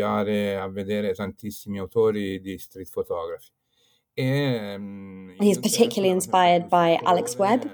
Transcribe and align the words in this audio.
a 0.00 0.68
vedere 0.68 1.12
tantissimi 1.14 1.78
autori 1.78 2.40
di 2.40 2.56
street 2.58 2.88
photography. 2.88 3.50
And 4.14 5.32
he's 5.40 5.56
particularly 5.56 6.10
inspired 6.10 6.68
by 6.68 6.98
Alex 7.04 7.36
Webb, 7.38 7.70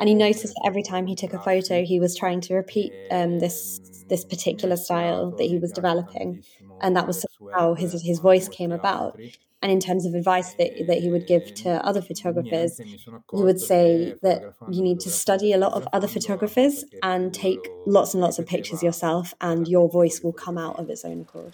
and 0.00 0.08
he 0.08 0.14
noticed 0.14 0.54
that 0.54 0.62
every 0.66 0.82
time 0.82 1.06
he 1.06 1.14
took 1.14 1.34
a 1.34 1.38
photo, 1.38 1.84
he 1.84 2.00
was 2.00 2.16
trying 2.16 2.40
to 2.42 2.54
repeat 2.54 2.92
um, 3.10 3.40
this 3.40 3.78
this 4.08 4.24
particular 4.24 4.76
style 4.76 5.32
that 5.32 5.44
he 5.44 5.58
was 5.58 5.72
developing, 5.72 6.42
and 6.80 6.96
that 6.96 7.06
was 7.06 7.26
how 7.54 7.74
his 7.74 7.92
his 8.02 8.20
voice 8.20 8.48
came 8.48 8.72
about. 8.72 9.18
And 9.66 9.72
in 9.72 9.80
terms 9.80 10.06
of 10.06 10.14
advice 10.14 10.54
that, 10.60 10.86
that 10.86 10.98
he 10.98 11.10
would 11.10 11.26
give 11.26 11.52
to 11.62 11.84
other 11.84 12.00
photographers, 12.00 12.78
he 12.78 13.42
would 13.42 13.60
say 13.60 14.14
that 14.22 14.54
you 14.70 14.80
need 14.80 15.00
to 15.00 15.10
study 15.10 15.52
a 15.52 15.58
lot 15.58 15.72
of 15.72 15.88
other 15.92 16.06
photographers 16.06 16.84
and 17.02 17.34
take 17.34 17.58
lots 17.84 18.14
and 18.14 18.20
lots 18.20 18.38
of 18.38 18.46
pictures 18.46 18.80
yourself, 18.80 19.34
and 19.40 19.66
your 19.66 19.90
voice 19.90 20.20
will 20.22 20.32
come 20.32 20.56
out 20.56 20.78
of 20.78 20.88
its 20.88 21.04
own 21.04 21.22
accord. 21.22 21.52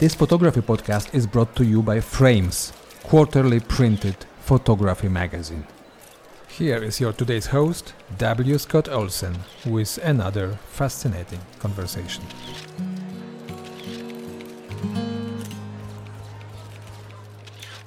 This 0.00 0.16
photography 0.16 0.60
podcast 0.62 1.14
is 1.14 1.24
brought 1.24 1.54
to 1.54 1.64
you 1.64 1.82
by 1.82 2.00
Frames, 2.00 2.72
quarterly 3.04 3.60
printed 3.60 4.16
photography 4.40 5.08
magazine. 5.08 5.64
Here 6.58 6.82
is 6.82 7.00
your 7.00 7.12
today's 7.12 7.46
host, 7.46 7.94
W. 8.18 8.58
Scott 8.58 8.88
Olsen, 8.88 9.38
with 9.64 9.98
another 10.02 10.58
fascinating 10.72 11.40
conversation. 11.58 12.24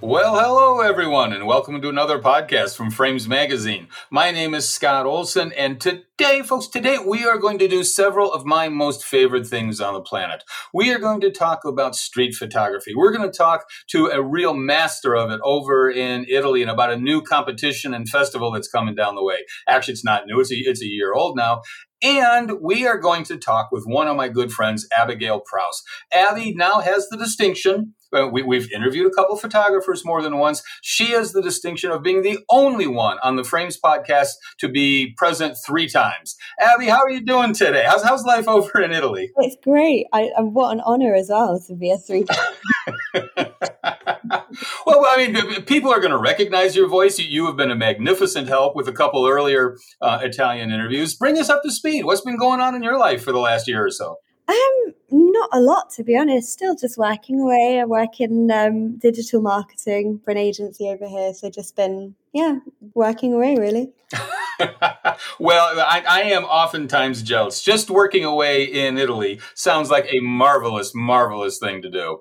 Well, 0.05 0.35
hello 0.35 0.81
everyone, 0.81 1.31
and 1.31 1.47
welcome 1.47 1.81
to 1.81 1.87
another 1.87 2.19
podcast 2.19 2.75
from 2.75 2.91
Frames 2.91 3.25
Magazine. 3.25 3.87
My 4.11 4.31
name 4.31 4.53
is 4.53 4.67
Scott 4.67 5.05
Olsen, 5.05 5.53
and 5.53 5.79
today, 5.79 6.41
folks, 6.41 6.67
today 6.67 6.97
we 6.97 7.23
are 7.23 7.37
going 7.37 7.57
to 7.59 7.69
do 7.69 7.85
several 7.85 8.29
of 8.33 8.45
my 8.45 8.67
most 8.67 9.05
favorite 9.05 9.47
things 9.47 9.79
on 9.79 9.93
the 9.93 10.01
planet. 10.01 10.43
We 10.73 10.91
are 10.91 10.99
going 10.99 11.21
to 11.21 11.31
talk 11.31 11.63
about 11.63 11.95
street 11.95 12.35
photography. 12.35 12.93
We're 12.93 13.15
going 13.15 13.31
to 13.31 13.35
talk 13.35 13.63
to 13.91 14.07
a 14.07 14.21
real 14.21 14.53
master 14.53 15.15
of 15.15 15.31
it 15.31 15.39
over 15.41 15.89
in 15.89 16.25
Italy 16.29 16.61
and 16.61 16.69
about 16.69 16.91
a 16.91 16.97
new 16.97 17.21
competition 17.21 17.93
and 17.93 18.09
festival 18.09 18.51
that's 18.51 18.67
coming 18.67 18.95
down 18.95 19.15
the 19.15 19.23
way. 19.23 19.45
Actually, 19.69 19.93
it's 19.93 20.03
not 20.03 20.25
new, 20.27 20.41
it's 20.41 20.51
a, 20.51 20.55
it's 20.55 20.83
a 20.83 20.85
year 20.85 21.13
old 21.13 21.37
now. 21.37 21.61
And 22.03 22.59
we 22.61 22.85
are 22.85 22.97
going 22.97 23.23
to 23.23 23.37
talk 23.37 23.69
with 23.71 23.85
one 23.85 24.09
of 24.09 24.17
my 24.17 24.27
good 24.27 24.51
friends, 24.51 24.85
Abigail 24.97 25.39
Prouse. 25.39 25.81
Abby 26.13 26.53
now 26.53 26.81
has 26.81 27.07
the 27.07 27.15
distinction 27.15 27.93
we, 28.31 28.55
have 28.57 28.71
interviewed 28.71 29.07
a 29.07 29.13
couple 29.13 29.35
photographers 29.37 30.05
more 30.05 30.21
than 30.21 30.37
once. 30.37 30.61
She 30.81 31.11
has 31.11 31.33
the 31.33 31.41
distinction 31.41 31.91
of 31.91 32.03
being 32.03 32.21
the 32.21 32.39
only 32.49 32.87
one 32.87 33.17
on 33.23 33.35
the 33.35 33.43
Frames 33.43 33.77
podcast 33.83 34.31
to 34.59 34.69
be 34.69 35.13
present 35.17 35.57
three 35.65 35.87
times. 35.87 36.35
Abby, 36.59 36.87
how 36.87 37.01
are 37.01 37.09
you 37.09 37.25
doing 37.25 37.53
today? 37.53 37.83
How's, 37.85 38.03
how's 38.03 38.25
life 38.25 38.47
over 38.47 38.81
in 38.81 38.91
Italy? 38.91 39.31
It's 39.37 39.57
great. 39.63 40.07
I, 40.13 40.29
what 40.37 40.71
an 40.71 40.81
honor 40.85 41.13
as 41.15 41.29
well 41.29 41.59
to 41.67 41.75
be 41.75 41.91
a 41.91 41.97
three 41.97 42.25
well, 44.85 45.05
I 45.07 45.15
mean, 45.17 45.63
people 45.65 45.91
are 45.91 45.99
going 45.99 46.11
to 46.11 46.17
recognize 46.17 46.75
your 46.75 46.87
voice. 46.87 47.19
You 47.19 47.45
have 47.47 47.57
been 47.57 47.71
a 47.71 47.75
magnificent 47.75 48.47
help 48.47 48.75
with 48.75 48.87
a 48.87 48.93
couple 48.93 49.27
earlier 49.27 49.77
uh, 50.01 50.19
Italian 50.21 50.71
interviews. 50.71 51.15
Bring 51.15 51.37
us 51.37 51.49
up 51.49 51.61
to 51.63 51.71
speed. 51.71 52.05
What's 52.05 52.21
been 52.21 52.37
going 52.37 52.59
on 52.59 52.75
in 52.75 52.83
your 52.83 52.97
life 52.97 53.23
for 53.23 53.31
the 53.31 53.39
last 53.39 53.67
year 53.67 53.85
or 53.85 53.91
so? 53.91 54.17
Um, 54.47 54.93
not 55.09 55.49
a 55.51 55.59
lot 55.61 55.89
to 55.91 56.03
be 56.03 56.17
honest. 56.17 56.51
Still 56.51 56.75
just 56.75 56.97
working 56.97 57.39
away. 57.39 57.79
I 57.79 57.85
work 57.85 58.19
in 58.19 58.51
um, 58.51 58.97
digital 58.97 59.41
marketing 59.41 60.19
for 60.23 60.31
an 60.31 60.37
agency 60.37 60.87
over 60.89 61.07
here, 61.07 61.33
so 61.33 61.49
just 61.49 61.75
been 61.75 62.15
yeah 62.33 62.59
working 62.93 63.33
away 63.33 63.55
really. 63.55 63.91
well, 65.39 65.79
I, 65.79 66.03
I, 66.07 66.21
am 66.23 66.43
oftentimes 66.43 67.23
jealous. 67.23 67.61
Just 67.61 67.89
working 67.89 68.23
away 68.23 68.63
in 68.63 68.97
Italy 68.97 69.39
sounds 69.55 69.89
like 69.89 70.07
a 70.11 70.19
marvelous, 70.19 70.91
marvelous 70.93 71.57
thing 71.57 71.81
to 71.81 71.89
do. 71.89 72.19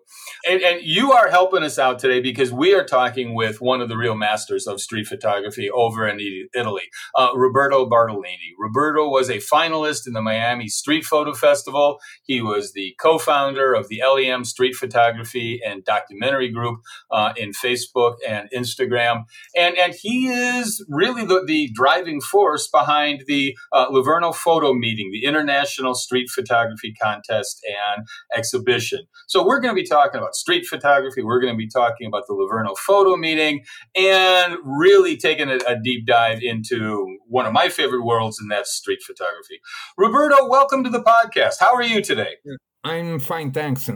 And, 0.49 0.63
and, 0.63 0.83
you 0.83 1.13
are 1.13 1.29
helping 1.29 1.63
us 1.63 1.79
out 1.79 1.99
today 1.99 2.21
because 2.21 2.53
we 2.53 2.75
are 2.75 2.85
talking 2.85 3.35
with 3.35 3.61
one 3.61 3.81
of 3.81 3.89
the 3.89 3.97
real 3.97 4.17
masters 4.17 4.67
of 4.67 4.81
street 4.81 5.07
photography 5.07 5.71
over 5.71 6.07
in 6.09 6.19
Italy, 6.55 6.83
uh, 7.17 7.31
Roberto 7.37 7.89
Bartolini. 7.89 8.53
Roberto 8.59 9.09
was 9.09 9.29
a 9.29 9.39
finalist 9.39 10.07
in 10.07 10.13
the 10.13 10.23
Miami 10.23 10.69
Street 10.69 11.05
Photo 11.05 11.35
Festival. 11.35 11.99
He 12.25 12.41
was 12.41 12.73
the 12.73 12.95
co-founder 13.01 13.75
of 13.75 13.89
the 13.89 14.03
LEM 14.03 14.45
Street 14.45 14.75
Photography 14.75 15.61
and 15.65 15.85
Documentary 15.85 16.51
Group 16.51 16.81
uh, 17.11 17.33
in 17.37 17.53
Facebook 17.53 18.17
and 18.27 18.49
Instagram, 18.55 19.25
and 19.57 19.77
and 19.77 19.95
he 19.95 20.29
is 20.29 20.85
really 20.89 21.25
the, 21.25 21.45
the 21.47 21.71
driving 21.75 22.21
force 22.21 22.32
behind 22.73 23.25
the 23.27 23.57
uh, 23.73 23.87
Photo 24.33 24.73
Meeting, 24.73 25.11
the 25.13 25.25
International 25.25 25.95
Street 25.95 26.29
Photography 26.31 26.95
Contest 27.01 27.65
and 27.67 28.07
Exhibition. 28.35 29.01
So 29.27 29.47
we're 29.47 29.61
going 29.61 29.75
to 29.75 29.81
be 29.81 29.87
talking 29.87 30.19
about 30.19 30.35
street 30.35 30.67
photography. 30.67 31.23
We're 31.23 31.41
going 31.41 31.53
to 31.53 31.59
be 31.59 31.69
talking 31.69 32.07
about 32.07 32.25
the 32.27 32.35
Livorno 32.35 32.75
Photo 32.75 33.17
Meeting 33.17 33.65
and 33.95 34.57
really 34.65 35.17
taking 35.17 35.49
a, 35.49 35.59
a 35.67 35.77
deep 35.83 36.07
dive 36.07 36.39
into 36.43 37.19
one 37.29 37.47
of 37.47 37.53
my 37.53 37.69
favorite 37.69 38.05
worlds, 38.05 38.39
and 38.39 38.51
that's 38.51 38.73
street 38.73 39.01
photography. 39.03 39.61
Roberto, 39.97 40.49
welcome 40.49 40.85
to 40.85 40.91
the 40.91 41.03
podcast. 41.03 41.55
How 41.61 41.75
are 41.75 41.83
you 41.83 42.03
today? 42.03 42.37
I'm 42.85 43.19
fine, 43.19 43.53
thanks. 43.53 43.89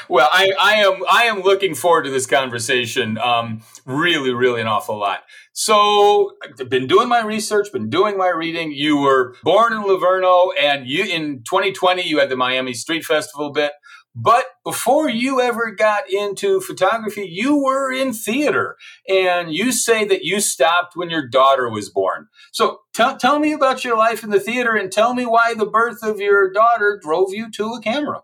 well, 0.09 0.29
I, 0.31 0.51
I, 0.59 0.73
am 0.75 1.01
I 1.09 1.23
am 1.23 1.41
looking 1.41 1.75
forward 1.75 2.03
to 2.03 2.09
this 2.09 2.25
conversation. 2.25 3.17
Um, 3.17 3.61
really, 3.85 4.33
really 4.33 4.61
an 4.61 4.67
awful 4.67 4.97
lot. 4.97 5.23
So, 5.53 6.31
I've 6.43 6.69
been 6.69 6.87
doing 6.87 7.07
my 7.07 7.23
research, 7.23 7.71
been 7.71 7.89
doing 7.89 8.17
my 8.17 8.29
reading. 8.29 8.71
You 8.71 8.97
were 8.97 9.35
born 9.43 9.73
in 9.73 9.83
Livorno, 9.83 10.51
and 10.59 10.87
you 10.87 11.03
in 11.03 11.43
2020 11.43 12.07
you 12.07 12.19
had 12.19 12.29
the 12.29 12.35
Miami 12.35 12.73
Street 12.73 13.05
Festival 13.05 13.51
bit. 13.51 13.71
But 14.17 14.45
before 14.63 15.09
you 15.09 15.41
ever 15.41 15.71
got 15.71 16.09
into 16.09 16.61
photography, 16.61 17.27
you 17.29 17.61
were 17.61 17.91
in 17.91 18.13
theater. 18.13 18.77
And 19.09 19.53
you 19.53 19.73
say 19.73 20.05
that 20.05 20.23
you 20.23 20.39
stopped 20.39 20.95
when 20.95 21.09
your 21.09 21.27
daughter 21.27 21.69
was 21.69 21.89
born. 21.89 22.27
So 22.53 22.79
t- 22.93 23.17
tell 23.19 23.39
me 23.39 23.51
about 23.51 23.83
your 23.83 23.97
life 23.97 24.23
in 24.23 24.29
the 24.29 24.39
theater 24.39 24.73
and 24.73 24.89
tell 24.89 25.13
me 25.13 25.25
why 25.25 25.53
the 25.53 25.65
birth 25.65 26.01
of 26.01 26.21
your 26.21 26.49
daughter 26.49 26.97
drove 27.01 27.33
you 27.33 27.51
to 27.51 27.73
a 27.73 27.81
camera. 27.81 28.21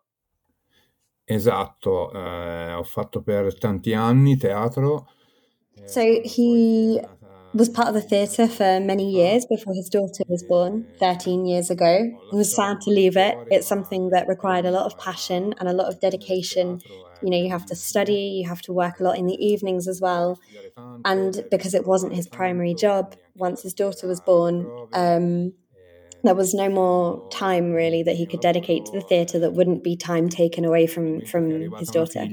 Esatto, 1.25 2.11
eh, 2.11 2.73
ho 2.73 2.83
fatto 2.83 3.21
per 3.21 3.53
tanti 3.57 3.93
anni 3.93 4.37
teatro. 4.37 5.07
So 5.85 6.21
he 6.23 6.99
was 7.53 7.69
part 7.69 7.89
of 7.89 7.93
the 7.93 8.01
theatre 8.01 8.47
for 8.47 8.79
many 8.79 9.09
years 9.09 9.45
before 9.45 9.73
his 9.73 9.89
daughter 9.89 10.23
was 10.27 10.43
born 10.43 10.87
13 10.99 11.45
years 11.45 11.69
ago. 11.69 12.09
He 12.29 12.37
was 12.37 12.55
sad 12.55 12.79
to 12.81 12.91
leave 12.91 13.17
it. 13.17 13.37
It's 13.49 13.67
something 13.67 14.09
that 14.11 14.27
required 14.27 14.65
a 14.65 14.71
lot 14.71 14.85
of 14.85 14.97
passion 14.97 15.53
and 15.59 15.67
a 15.67 15.73
lot 15.73 15.87
of 15.87 15.99
dedication. 15.99 16.81
You 17.21 17.29
know, 17.29 17.38
you 17.38 17.49
have 17.49 17.65
to 17.67 17.75
study, 17.75 18.41
you 18.41 18.47
have 18.47 18.61
to 18.63 18.73
work 18.73 18.99
a 18.99 19.03
lot 19.03 19.17
in 19.17 19.25
the 19.25 19.35
evenings 19.35 19.88
as 19.88 19.99
well. 20.01 20.39
And 21.03 21.45
because 21.51 21.73
it 21.73 21.85
wasn't 21.85 22.13
his 22.13 22.27
primary 22.27 22.73
job, 22.73 23.15
once 23.35 23.63
his 23.63 23.73
daughter 23.73 24.07
was 24.07 24.21
born, 24.21 24.69
um, 24.93 25.53
there 26.23 26.35
was 26.35 26.53
no 26.53 26.69
more 26.69 27.27
time 27.29 27.71
really 27.71 28.03
that 28.03 28.15
he 28.15 28.25
could 28.25 28.41
dedicate 28.41 28.85
to 28.85 28.91
the 28.91 29.01
theatre 29.01 29.39
that 29.39 29.53
wouldn't 29.53 29.83
be 29.83 29.95
time 29.95 30.29
taken 30.29 30.65
away 30.65 30.87
from, 30.87 31.21
from 31.25 31.71
his 31.77 31.89
daughter. 31.89 32.27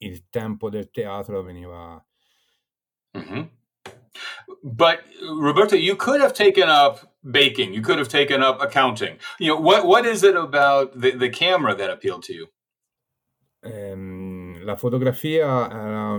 Il 0.00 0.18
tempo 0.30 0.70
del 0.70 0.84
teatro 0.92 1.42
veniva 1.42 2.02
Mm-hmm. 3.14 3.42
But 4.62 5.00
Roberto, 5.22 5.76
you 5.76 5.96
could 5.96 6.20
have 6.20 6.34
taken 6.34 6.68
up 6.68 7.14
baking. 7.28 7.74
You 7.74 7.82
could 7.82 7.98
have 7.98 8.08
taken 8.08 8.42
up 8.42 8.60
accounting. 8.60 9.18
You 9.38 9.54
know 9.54 9.60
what? 9.60 9.86
What 9.86 10.06
is 10.06 10.22
it 10.22 10.36
about 10.36 10.98
the, 11.00 11.12
the 11.12 11.28
camera 11.28 11.74
that 11.74 11.90
appealed 11.90 12.22
to 12.24 12.34
you? 12.34 12.46
Um, 13.64 14.60
la 14.64 14.76
fotografia 14.76 15.70
era 15.70 16.18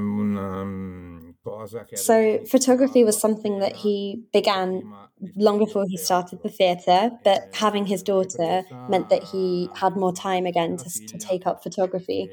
so 1.96 2.44
photography 2.46 3.04
was 3.04 3.20
something 3.20 3.60
that 3.60 3.76
he 3.76 4.24
began 4.34 4.94
long 5.36 5.60
before 5.60 5.86
he 5.88 5.98
started 5.98 6.42
the 6.44 6.50
theatre, 6.50 7.12
but 7.24 7.50
having 7.54 7.86
his 7.86 8.04
daughter 8.04 8.64
meant 8.90 9.10
that 9.10 9.24
he 9.24 9.70
had 9.76 9.96
more 9.96 10.14
time 10.14 10.46
again 10.46 10.78
to, 10.78 10.90
to 11.08 11.18
take 11.18 11.46
up 11.48 11.64
photography 11.64 12.30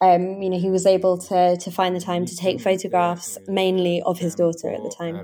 um, 0.00 0.42
you 0.42 0.50
know, 0.50 0.58
he 0.58 0.70
was 0.70 0.84
able 0.86 1.16
to 1.18 1.56
to 1.56 1.70
find 1.70 1.96
the 1.96 2.00
time 2.00 2.26
to 2.26 2.36
take 2.36 2.60
photographs 2.60 3.38
mainly 3.46 4.02
of 4.02 4.18
his 4.18 4.34
daughter 4.34 4.70
at 4.70 4.82
the 4.82 4.90
time. 4.90 5.14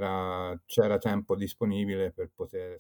c'era 0.67 0.99
tempo 0.99 1.37
disponibile 1.37 2.11
per 2.15 2.31
poter 2.37 2.79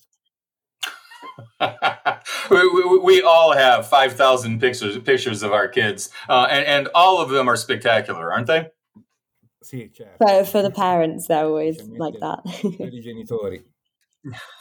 we, 2.50 2.68
we, 2.68 2.98
we, 2.98 3.22
all 3.22 3.52
have 3.52 3.86
5,000 3.86 4.60
pictures 4.60 4.98
pictures 4.98 5.42
of 5.42 5.52
our 5.52 5.66
kids, 5.66 6.10
uh, 6.28 6.46
and, 6.50 6.66
and 6.66 6.88
all 6.94 7.22
of 7.22 7.30
them 7.30 7.48
are 7.48 7.56
spectacular, 7.56 8.30
aren't 8.30 8.48
they? 8.48 8.68
For, 10.18 10.44
for 10.44 10.62
the 10.62 10.70
parents, 10.70 11.26
they're 11.28 11.44
always 11.44 11.80
like 11.88 12.14
that. 12.20 12.40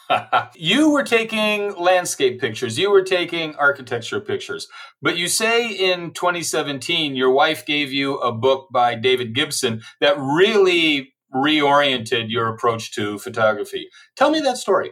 you 0.56 0.90
were 0.90 1.04
taking 1.04 1.76
landscape 1.76 2.40
pictures, 2.40 2.78
you 2.78 2.92
were 2.92 3.04
taking 3.04 3.56
architecture 3.56 4.20
pictures, 4.20 4.68
but 5.02 5.18
you 5.18 5.28
say 5.28 5.70
in 5.70 6.12
2017 6.12 7.16
your 7.16 7.32
wife 7.32 7.66
gave 7.66 7.92
you 7.92 8.18
a 8.18 8.32
book 8.32 8.70
by 8.72 8.96
David 8.96 9.34
Gibson 9.36 9.82
that 10.00 10.18
really 10.18 11.14
reoriented 11.34 12.26
your 12.30 12.48
approach 12.48 12.92
to 12.94 13.18
photography. 13.18 13.88
Tell 14.16 14.32
me 14.32 14.42
that 14.42 14.58
story. 14.58 14.92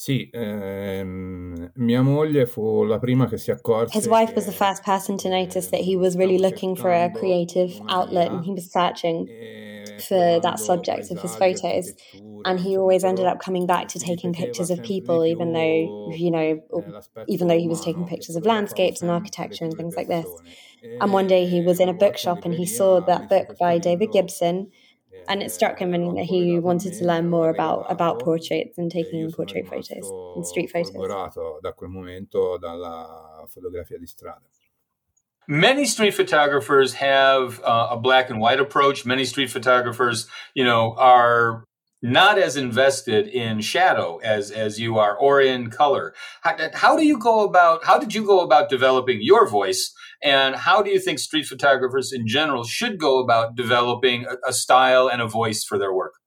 Sì, 0.00 0.28
ehm, 0.30 1.72
mia 1.74 2.02
moglie 2.02 2.46
fu 2.46 2.84
la 2.84 3.00
prima 3.00 3.26
che 3.26 3.36
si 3.36 3.50
accorse. 3.50 3.98
His 3.98 4.06
wife 4.06 4.32
was 4.36 4.44
the 4.44 4.52
first 4.52 4.84
person 4.84 5.16
to 5.16 5.28
notice 5.28 5.70
that 5.70 5.80
he 5.80 5.96
was 5.96 6.16
really 6.16 6.38
looking 6.38 6.76
for 6.76 6.92
a 6.92 7.10
creative 7.10 7.76
outlet 7.88 8.30
and 8.30 8.44
he 8.44 8.52
was 8.52 8.70
searching 8.70 9.26
for 10.06 10.38
that 10.40 10.60
subject 10.60 11.10
of 11.10 11.20
his 11.20 11.34
photos. 11.34 11.94
And 12.44 12.60
he 12.60 12.76
always 12.78 13.02
ended 13.02 13.26
up 13.26 13.40
coming 13.40 13.66
back 13.66 13.88
to 13.88 13.98
taking 13.98 14.32
pictures 14.32 14.70
of 14.70 14.84
people, 14.84 15.24
even 15.24 15.52
though, 15.52 16.14
you 16.14 16.30
know, 16.30 16.62
even 17.26 17.48
though 17.48 17.58
he 17.58 17.66
was 17.66 17.80
taking 17.80 18.06
pictures 18.06 18.36
of 18.36 18.46
landscapes 18.46 19.02
and 19.02 19.10
architecture 19.10 19.64
and 19.64 19.76
things 19.76 19.96
like 19.96 20.06
this. 20.06 20.28
And 21.00 21.12
one 21.12 21.26
day 21.26 21.44
he 21.46 21.60
was 21.60 21.80
in 21.80 21.88
a 21.88 21.92
bookshop 21.92 22.44
and 22.44 22.54
he 22.54 22.66
saw 22.66 23.00
that 23.00 23.28
book 23.28 23.56
by 23.58 23.78
David 23.78 24.12
Gibson 24.12 24.70
and 25.28 25.42
it 25.42 25.50
struck 25.50 25.78
him 25.78 25.94
and 25.94 26.18
he 26.18 26.58
wanted 26.58 26.94
to 26.94 27.04
learn 27.04 27.28
more 27.28 27.50
about 27.50 27.86
about 27.90 28.20
portraits 28.20 28.78
and 28.78 28.90
taking 28.90 29.30
portrait 29.32 29.66
photos 29.68 30.10
and 30.36 30.46
street 30.46 30.70
photos. 30.70 30.92
da 31.62 31.72
quel 31.72 31.90
momento 31.90 32.58
dalla 32.58 33.46
fotografia 33.48 33.98
di 33.98 34.06
strada. 34.06 34.42
Many 35.50 35.86
street 35.86 36.12
photographers 36.12 36.92
have 36.94 37.58
uh, 37.64 37.88
a 37.92 37.96
black 37.96 38.28
and 38.28 38.38
white 38.38 38.60
approach. 38.60 39.06
Many 39.06 39.24
street 39.24 39.50
photographers, 39.50 40.28
you 40.52 40.62
know, 40.62 40.94
are 40.98 41.64
not 42.00 42.38
as 42.38 42.56
invested 42.56 43.26
in 43.26 43.60
shadow 43.60 44.18
as 44.22 44.50
as 44.50 44.78
you 44.78 44.98
are 44.98 45.16
or 45.16 45.40
in 45.40 45.70
color. 45.70 46.14
How, 46.42 46.56
how 46.74 46.96
do 46.96 47.04
you 47.04 47.18
go 47.18 47.44
about? 47.44 47.84
How 47.84 47.98
did 47.98 48.14
you 48.14 48.24
go 48.24 48.40
about 48.40 48.70
developing 48.70 49.18
your 49.20 49.48
voice 49.48 49.92
and 50.22 50.56
how 50.56 50.82
do 50.82 50.90
you 50.90 51.00
think 51.00 51.18
street 51.18 51.46
photographers 51.46 52.12
in 52.12 52.26
general 52.26 52.64
should 52.64 52.98
go 52.98 53.18
about 53.18 53.56
developing 53.56 54.26
a, 54.26 54.48
a 54.48 54.52
style 54.52 55.08
and 55.08 55.20
a 55.20 55.26
voice 55.26 55.64
for 55.64 55.78
their 55.78 55.92
work? 55.92 56.17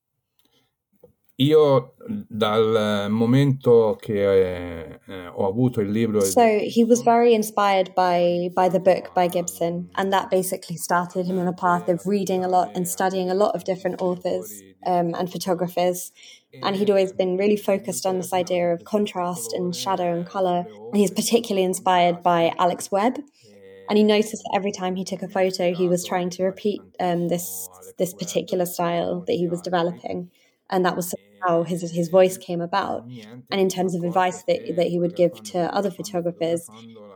Io 1.41 1.93
dal 2.29 3.09
momento 3.09 3.97
che 3.99 4.99
eh, 5.05 5.27
ho 5.27 5.47
avuto 5.47 5.81
il 5.81 5.89
libro 5.89 6.21
So 6.21 6.59
he 6.59 6.83
was 6.83 7.01
very 7.01 7.33
inspired 7.33 7.93
by 7.95 8.51
by 8.53 8.69
the 8.69 8.79
book 8.79 9.11
by 9.15 9.27
Gibson 9.27 9.89
and 9.95 10.11
that 10.11 10.29
basically 10.29 10.77
started 10.77 11.25
him 11.25 11.39
on 11.39 11.47
a 11.47 11.53
path 11.53 11.89
of 11.89 12.05
reading 12.05 12.43
a 12.43 12.47
lot 12.47 12.71
and 12.75 12.87
studying 12.87 13.31
a 13.31 13.33
lot 13.33 13.55
of 13.55 13.63
different 13.63 14.01
authors 14.01 14.61
um, 14.85 15.15
and 15.15 15.31
photographers. 15.31 16.11
And 16.63 16.75
he'd 16.75 16.89
always 16.89 17.13
been 17.13 17.37
really 17.37 17.57
focused 17.57 18.05
on 18.05 18.17
this 18.17 18.33
idea 18.33 18.73
of 18.73 18.83
contrast 18.83 19.53
and 19.53 19.75
shadow 19.75 20.13
and 20.13 20.25
color. 20.25 20.65
And 20.67 20.97
he's 20.97 21.11
particularly 21.11 21.63
inspired 21.63 22.21
by 22.21 22.53
Alex 22.59 22.91
Webb. 22.91 23.19
And 23.89 23.97
he 23.97 24.03
noticed 24.03 24.43
that 24.43 24.51
every 24.53 24.71
time 24.71 24.95
he 24.95 25.03
took 25.03 25.21
a 25.21 25.27
photo, 25.27 25.73
he 25.73 25.87
was 25.87 26.05
trying 26.05 26.29
to 26.31 26.43
repeat 26.43 26.81
um, 26.99 27.29
this 27.29 27.69
this 27.97 28.13
particular 28.13 28.65
style 28.65 29.21
that 29.27 29.33
he 29.33 29.47
was 29.47 29.61
developing, 29.61 30.31
and 30.69 30.85
that 30.85 30.95
was 30.95 31.13
how 31.41 31.63
his 31.63 31.91
his 31.91 32.09
voice 32.09 32.37
came 32.37 32.61
about. 32.61 33.07
And 33.51 33.61
in 33.61 33.69
terms 33.69 33.95
of 33.95 34.03
advice 34.03 34.43
that 34.43 34.75
that 34.75 34.87
he 34.87 34.99
would 34.99 35.15
give 35.15 35.41
to 35.51 35.73
other 35.73 35.91
photographers, 35.91 36.69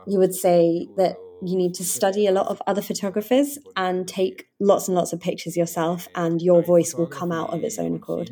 he 0.06 0.16
would 0.16 0.34
say 0.34 0.88
that 0.96 1.16
you 1.42 1.56
need 1.56 1.74
to 1.74 1.84
study 1.84 2.26
a 2.26 2.32
lot 2.32 2.46
of 2.46 2.62
other 2.66 2.82
photographers 2.82 3.58
and 3.76 4.08
take 4.08 4.46
lots 4.58 4.88
and 4.88 4.94
lots 4.94 5.12
of 5.12 5.20
pictures 5.20 5.56
yourself, 5.56 6.08
and 6.14 6.40
your 6.40 6.62
voice 6.62 6.94
will 6.94 7.06
come 7.06 7.30
out 7.30 7.52
of 7.52 7.62
its 7.62 7.78
own 7.78 7.96
accord. 7.96 8.30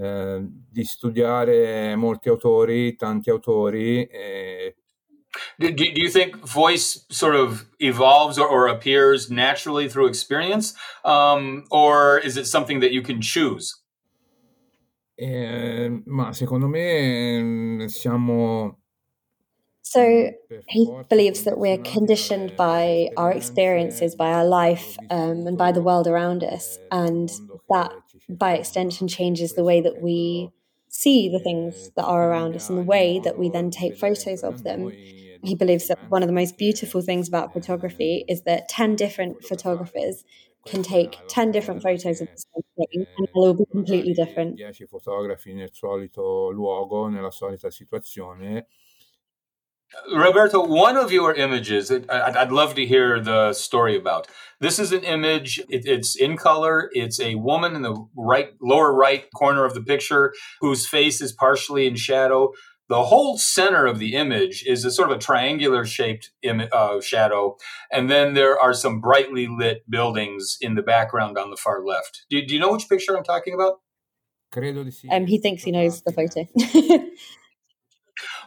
Eh, 0.00 0.40
di 0.70 0.84
studiare 0.84 1.96
molti 1.96 2.28
autori, 2.28 2.94
tanti 2.94 3.30
autori, 3.30 4.08
eh, 4.08 4.72
do, 5.58 5.72
do, 5.72 6.00
you 6.00 6.08
think 6.08 6.36
voice 6.46 7.04
sort 7.10 7.34
of 7.34 7.66
evolves 7.80 8.38
or, 8.38 8.46
or 8.46 8.68
appears 8.68 9.30
naturally 9.30 9.88
through 9.88 10.06
experience? 10.06 10.74
Um, 11.04 11.64
or 11.70 12.18
is 12.18 12.36
it 12.36 12.46
something 12.46 12.80
that 12.80 12.92
you 12.92 13.02
can 13.02 13.20
choose? 13.20 13.74
Eh, 15.20 15.90
ma 16.06 16.32
secondo 16.32 16.68
me 16.68 17.88
siamo. 17.88 18.76
So 19.82 20.30
he 20.68 20.92
believes 21.08 21.42
that 21.44 21.58
we're 21.58 21.78
conditioned 21.78 22.56
by 22.56 23.08
our 23.16 23.32
experiences, 23.32 24.14
by 24.14 24.32
our 24.32 24.44
life, 24.44 24.96
um, 25.10 25.46
and 25.46 25.58
by 25.58 25.72
the 25.72 25.82
world 25.82 26.06
around 26.06 26.44
us, 26.44 26.78
and 26.92 27.30
that 27.68 27.90
by 28.28 28.52
extension 28.52 29.08
changes 29.08 29.54
the 29.54 29.64
way 29.64 29.80
that 29.80 30.00
we 30.00 30.52
see 30.88 31.28
the 31.28 31.40
things 31.40 31.90
that 31.96 32.04
are 32.04 32.30
around 32.30 32.54
us 32.54 32.68
and 32.68 32.78
the 32.78 32.82
way 32.82 33.20
that 33.24 33.38
we 33.38 33.48
then 33.48 33.70
take 33.70 33.98
photos 33.98 34.42
of 34.42 34.62
them 34.62 34.92
he 35.42 35.54
believes 35.54 35.88
that 35.88 35.98
one 36.10 36.22
of 36.22 36.26
the 36.26 36.32
most 36.34 36.58
beautiful 36.58 37.00
things 37.00 37.28
about 37.28 37.52
photography 37.52 38.24
is 38.28 38.42
that 38.42 38.68
10 38.68 38.96
different 38.96 39.44
photographers 39.44 40.24
can 40.66 40.82
take 40.82 41.18
10 41.28 41.50
different 41.50 41.82
photos 41.82 42.20
of 42.20 42.28
the 42.28 42.36
same 42.36 42.62
thing 42.76 43.06
and 43.16 43.26
they 43.26 43.30
will 43.34 43.54
be 43.54 43.64
completely 43.70 44.12
different. 44.12 44.58
10 44.58 44.86
fotografi 44.86 45.54
nel 45.54 45.68
solito 45.70 46.52
luogo, 46.52 47.10
nella 47.10 47.30
solita 47.30 47.68
situazione. 47.70 48.64
Roberto, 50.14 50.62
one 50.62 50.98
of 50.98 51.10
your 51.10 51.32
images, 51.32 51.90
I'd 51.90 52.52
love 52.52 52.74
to 52.74 52.84
hear 52.84 53.18
the 53.20 53.54
story 53.54 53.96
about. 53.96 54.28
This 54.60 54.78
is 54.78 54.92
an 54.92 55.02
image, 55.02 55.62
it's 55.70 56.14
in 56.14 56.36
color. 56.36 56.90
It's 56.92 57.18
a 57.18 57.36
woman 57.36 57.74
in 57.74 57.80
the 57.80 58.06
right, 58.14 58.50
lower 58.60 58.92
right 58.92 59.24
corner 59.34 59.64
of 59.64 59.72
the 59.72 59.80
picture 59.80 60.34
whose 60.60 60.86
face 60.86 61.22
is 61.22 61.32
partially 61.32 61.86
in 61.86 61.96
shadow 61.96 62.52
the 62.88 63.04
whole 63.04 63.36
center 63.38 63.86
of 63.86 63.98
the 63.98 64.14
image 64.14 64.64
is 64.66 64.84
a 64.84 64.90
sort 64.90 65.10
of 65.10 65.16
a 65.16 65.20
triangular 65.20 65.84
shaped 65.84 66.30
Im- 66.42 66.68
uh, 66.72 67.00
shadow 67.00 67.56
and 67.92 68.10
then 68.10 68.34
there 68.34 68.58
are 68.58 68.74
some 68.74 69.00
brightly 69.00 69.46
lit 69.46 69.88
buildings 69.90 70.56
in 70.60 70.74
the 70.74 70.82
background 70.82 71.38
on 71.38 71.50
the 71.50 71.56
far 71.56 71.84
left. 71.84 72.24
Do, 72.30 72.44
do 72.44 72.54
you 72.54 72.60
know 72.60 72.72
which 72.72 72.88
picture 72.88 73.16
i'm 73.16 73.24
talking 73.24 73.54
about? 73.54 73.80
Um, 75.10 75.26
he 75.26 75.38
thinks 75.38 75.62
he 75.62 75.72
knows 75.72 76.02
the 76.02 76.12
photo. 76.12 76.48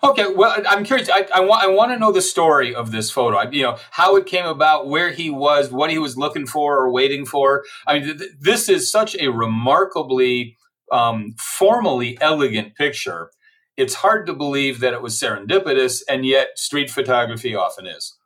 Okay 0.03 0.25
well 0.33 0.55
i'm 0.67 0.83
curious 0.83 1.09
I, 1.09 1.27
I, 1.33 1.39
want, 1.41 1.63
I 1.63 1.67
want 1.67 1.91
to 1.91 1.99
know 1.99 2.11
the 2.11 2.21
story 2.21 2.73
of 2.73 2.91
this 2.91 3.11
photo. 3.11 3.38
I, 3.38 3.49
you 3.51 3.63
know 3.63 3.77
how 3.91 4.15
it 4.15 4.25
came 4.25 4.45
about 4.45 4.88
where 4.88 5.11
he 5.11 5.29
was 5.29 5.71
what 5.71 5.91
he 5.91 5.97
was 5.99 6.17
looking 6.17 6.47
for 6.47 6.77
or 6.77 6.91
waiting 6.91 7.25
for. 7.25 7.63
I 7.88 7.99
mean 7.99 8.17
th- 8.17 8.31
this 8.39 8.67
is 8.67 8.91
such 8.91 9.15
a 9.15 9.29
remarkably 9.29 10.57
um, 10.91 11.35
formally 11.38 12.17
elegant 12.19 12.75
picture 12.75 13.31
it's 13.81 13.95
hard 13.95 14.27
to 14.27 14.33
believe 14.33 14.79
that 14.79 14.93
it 14.93 15.01
was 15.01 15.19
serendipitous, 15.19 16.03
and 16.07 16.25
yet 16.25 16.59
street 16.59 16.91
photography 16.91 17.55
often 17.55 17.87
is. 17.87 18.17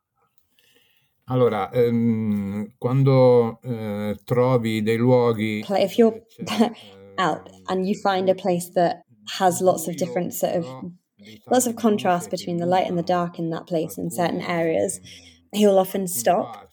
Allora, 1.29 1.71
ehm, 1.73 2.73
quando 2.77 3.59
eh, 3.63 4.15
trovi 4.25 4.83
dei 4.83 4.97
luoghi. 4.97 5.63
If 5.69 5.97
you're 5.97 6.19
out 7.17 7.49
and 7.69 7.87
you 7.87 7.95
find 7.95 8.29
a 8.29 8.35
place 8.35 8.69
that 8.75 9.03
has 9.39 9.61
lots 9.61 9.87
of 9.87 9.95
different 9.95 10.33
sort 10.33 10.53
of 10.53 10.65
lots 11.49 11.65
of 11.65 11.75
contrast 11.75 12.29
between 12.29 12.57
the 12.57 12.67
light 12.67 12.87
and 12.87 12.97
the 12.97 13.09
dark 13.17 13.39
in 13.39 13.49
that 13.49 13.65
place 13.65 13.97
in 13.97 14.11
certain 14.11 14.41
areas, 14.41 14.99
he'll 15.53 15.79
often 15.79 16.07
stop 16.07 16.69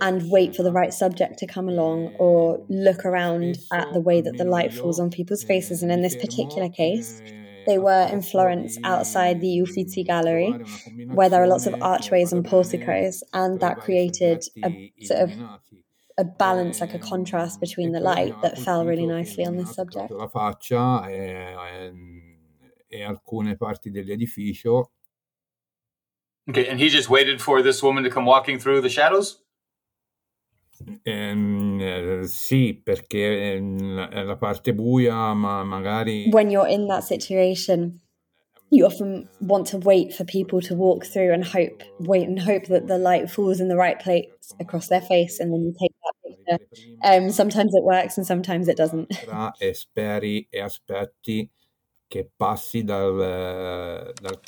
and 0.00 0.30
wait 0.30 0.54
for 0.56 0.62
the 0.62 0.72
right 0.72 0.94
subject 0.94 1.38
to 1.40 1.46
come 1.46 1.68
along 1.68 2.14
or 2.18 2.64
look 2.68 3.04
around 3.04 3.58
at 3.72 3.92
the 3.92 4.00
way 4.00 4.20
that 4.22 4.38
the 4.38 4.44
light 4.44 4.72
falls 4.72 5.00
on 5.00 5.10
people's 5.10 5.42
faces. 5.42 5.82
And 5.82 5.90
in 5.90 6.02
this 6.02 6.16
particular 6.16 6.68
case, 6.70 7.20
they 7.68 7.78
were 7.78 8.08
in 8.10 8.22
Florence 8.22 8.78
outside 8.82 9.42
the 9.42 9.60
Uffizi 9.60 10.02
Gallery, 10.02 10.52
where 11.12 11.28
there 11.28 11.42
are 11.42 11.46
lots 11.46 11.66
of 11.66 11.74
archways 11.82 12.32
and 12.32 12.42
porticos, 12.42 13.22
and 13.34 13.60
that 13.60 13.76
created 13.78 14.42
a 14.64 14.90
sort 15.02 15.20
of 15.20 15.30
a 16.16 16.24
balance, 16.24 16.80
like 16.80 16.94
a 16.94 16.98
contrast 16.98 17.60
between 17.60 17.92
the 17.92 18.00
light 18.00 18.34
that 18.40 18.58
fell 18.58 18.86
really 18.86 19.06
nicely 19.06 19.44
on 19.44 19.56
this 19.58 19.74
subject. 19.74 20.10
La 20.10 20.28
faccia 20.28 21.06
e, 21.10 21.92
e 22.90 23.02
alcune 23.02 23.54
parti 23.56 23.90
dell'edificio. 23.90 24.86
Okay, 26.48 26.66
and 26.68 26.80
he 26.80 26.88
just 26.88 27.10
waited 27.10 27.42
for 27.42 27.60
this 27.60 27.82
woman 27.82 28.02
to 28.02 28.10
come 28.10 28.24
walking 28.24 28.58
through 28.58 28.80
the 28.80 28.88
shadows? 28.88 29.42
Ehm, 31.02 32.22
sì, 32.22 32.80
perché 32.82 33.58
la 33.60 34.36
parte 34.36 34.74
buia, 34.74 35.32
ma 35.34 35.64
magari. 35.64 36.28
When 36.30 36.50
you're 36.50 36.68
in 36.68 36.86
that 36.88 37.02
situation, 37.02 38.00
you 38.70 38.84
often 38.84 39.28
want 39.40 39.66
to 39.68 39.78
wait 39.78 40.12
for 40.12 40.24
people 40.24 40.60
to 40.60 40.74
walk 40.74 41.06
through 41.06 41.32
and 41.32 41.44
hope, 41.44 41.82
wait 42.00 42.28
and 42.28 42.38
hope 42.38 42.66
that 42.66 42.86
the 42.86 42.98
light 42.98 43.30
falls 43.30 43.60
in 43.60 43.68
the 43.68 43.76
right 43.76 43.98
place 43.98 44.28
across 44.60 44.88
their 44.88 45.00
face, 45.00 45.40
and 45.40 45.52
then 45.52 45.64
you 45.64 45.74
take 45.78 45.92
that 46.02 46.14
picture. 46.24 46.58
Um, 47.02 47.30
sometimes 47.30 47.74
it 47.74 47.82
works, 47.82 48.16
and 48.16 48.26
sometimes 48.26 48.68
it 48.68 48.76
doesn't. 48.76 49.08
e 49.60 49.74
speri 49.74 50.46
e 50.50 50.60
aspetti 50.60 51.48
che 52.06 52.30
passi 52.36 52.84
dal, 52.84 54.12
dal 54.20 54.40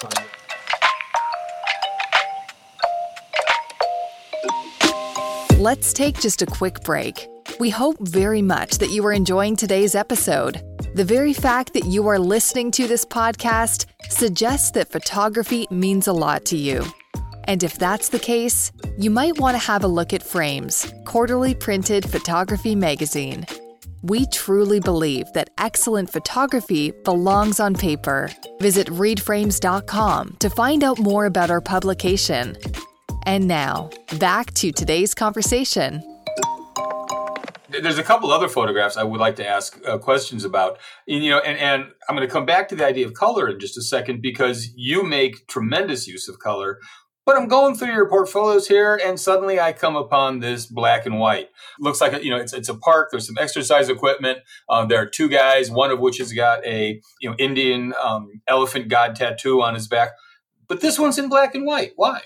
Let's 5.61 5.93
take 5.93 6.19
just 6.19 6.41
a 6.41 6.47
quick 6.47 6.81
break. 6.85 7.29
We 7.59 7.69
hope 7.69 7.99
very 8.01 8.41
much 8.41 8.79
that 8.79 8.89
you 8.89 9.05
are 9.05 9.13
enjoying 9.13 9.57
today's 9.57 9.95
episode. 9.95 10.63
The 10.95 11.05
very 11.05 11.35
fact 11.35 11.75
that 11.75 11.85
you 11.85 12.09
are 12.09 12.19
listening 12.19 12.71
to 12.71 12.89
this 12.89 13.05
podcast 13.05 13.85
suggests 14.09 14.71
that 14.71 14.91
photography 14.91 15.67
means 15.71 16.07
a 16.07 16.15
lot 16.15 16.47
to 16.47 16.57
you. 16.57 16.83
And 17.45 17.63
if 17.63 17.79
that's 17.79 18.09
the 18.09 18.19
case, 18.19 18.73
you 18.97 19.11
might 19.11 19.39
want 19.39 19.55
to 19.55 19.63
have 19.63 19.85
a 19.85 19.87
look 19.87 20.15
at 20.15 20.23
Frames, 20.23 20.91
quarterly 21.05 21.55
printed 21.55 22.09
photography 22.09 22.75
magazine. 22.75 23.45
We 24.03 24.25
truly 24.29 24.81
believe 24.81 25.31
that 25.35 25.51
excellent 25.59 26.11
photography 26.11 26.93
belongs 27.05 27.61
on 27.61 27.75
paper. 27.75 28.31
Visit 28.61 28.87
readframes.com 28.87 30.37
to 30.39 30.49
find 30.49 30.83
out 30.83 30.99
more 30.99 31.27
about 31.27 31.51
our 31.51 31.61
publication. 31.61 32.57
And 33.27 33.47
now, 33.47 33.91
back 34.19 34.53
to 34.55 34.73
today's 34.73 35.15
conversation. 35.15 36.03
There's 37.69 37.99
a 37.99 38.03
couple 38.03 38.33
other 38.33 38.49
photographs 38.49 38.97
I 38.97 39.05
would 39.05 39.21
like 39.21 39.37
to 39.37 39.47
ask 39.47 39.81
uh, 39.87 39.99
questions 39.99 40.45
about. 40.45 40.79
And, 41.07 41.23
you 41.23 41.31
know, 41.31 41.39
and, 41.39 41.57
and 41.59 41.93
I'm 42.09 42.17
going 42.17 42.27
to 42.27 42.33
come 42.33 42.47
back 42.47 42.69
to 42.69 42.75
the 42.75 42.85
idea 42.85 43.07
of 43.07 43.15
color 43.15 43.49
in 43.49 43.61
just 43.61 43.79
a 43.79 43.83
second 43.83 44.23
because 44.23 44.71
you 44.75 45.05
make 45.05 45.47
tremendous 45.47 46.09
use 46.09 46.29
of 46.29 46.39
color. 46.39 46.79
But 47.27 47.37
I'm 47.37 47.47
going 47.47 47.77
through 47.77 47.93
your 47.93 48.09
portfolios 48.09 48.67
here, 48.67 48.99
and 49.05 49.21
suddenly 49.21 49.61
I 49.61 49.73
come 49.73 49.95
upon 49.95 50.41
this 50.41 50.67
black 50.67 51.07
and 51.07 51.21
white. 51.21 51.49
Looks 51.79 52.01
like 52.01 52.25
you 52.25 52.31
know 52.31 52.39
it's, 52.39 52.53
it's 52.53 52.69
a 52.69 52.75
park. 52.75 53.11
There's 53.11 53.27
some 53.27 53.37
exercise 53.39 53.89
equipment. 53.89 54.39
Uh, 54.69 54.87
there 54.87 55.01
are 55.01 55.07
two 55.07 55.29
guys, 55.29 55.71
one 55.71 55.93
of 55.93 56.01
which 56.01 56.19
has 56.19 56.33
got 56.33 56.65
a 56.67 57.01
you 57.21 57.31
know 57.31 57.37
Indian 57.39 57.93
um, 58.03 58.41
elephant 58.49 58.89
god 58.89 59.15
tattoo 59.15 59.63
on 59.63 59.75
his 59.75 59.87
back. 59.87 60.13
But 60.67 60.81
this 60.81 60.99
one's 60.99 61.19
in 61.19 61.29
black 61.29 61.55
and 61.55 61.67
white. 61.67 61.93
Why? 61.95 62.23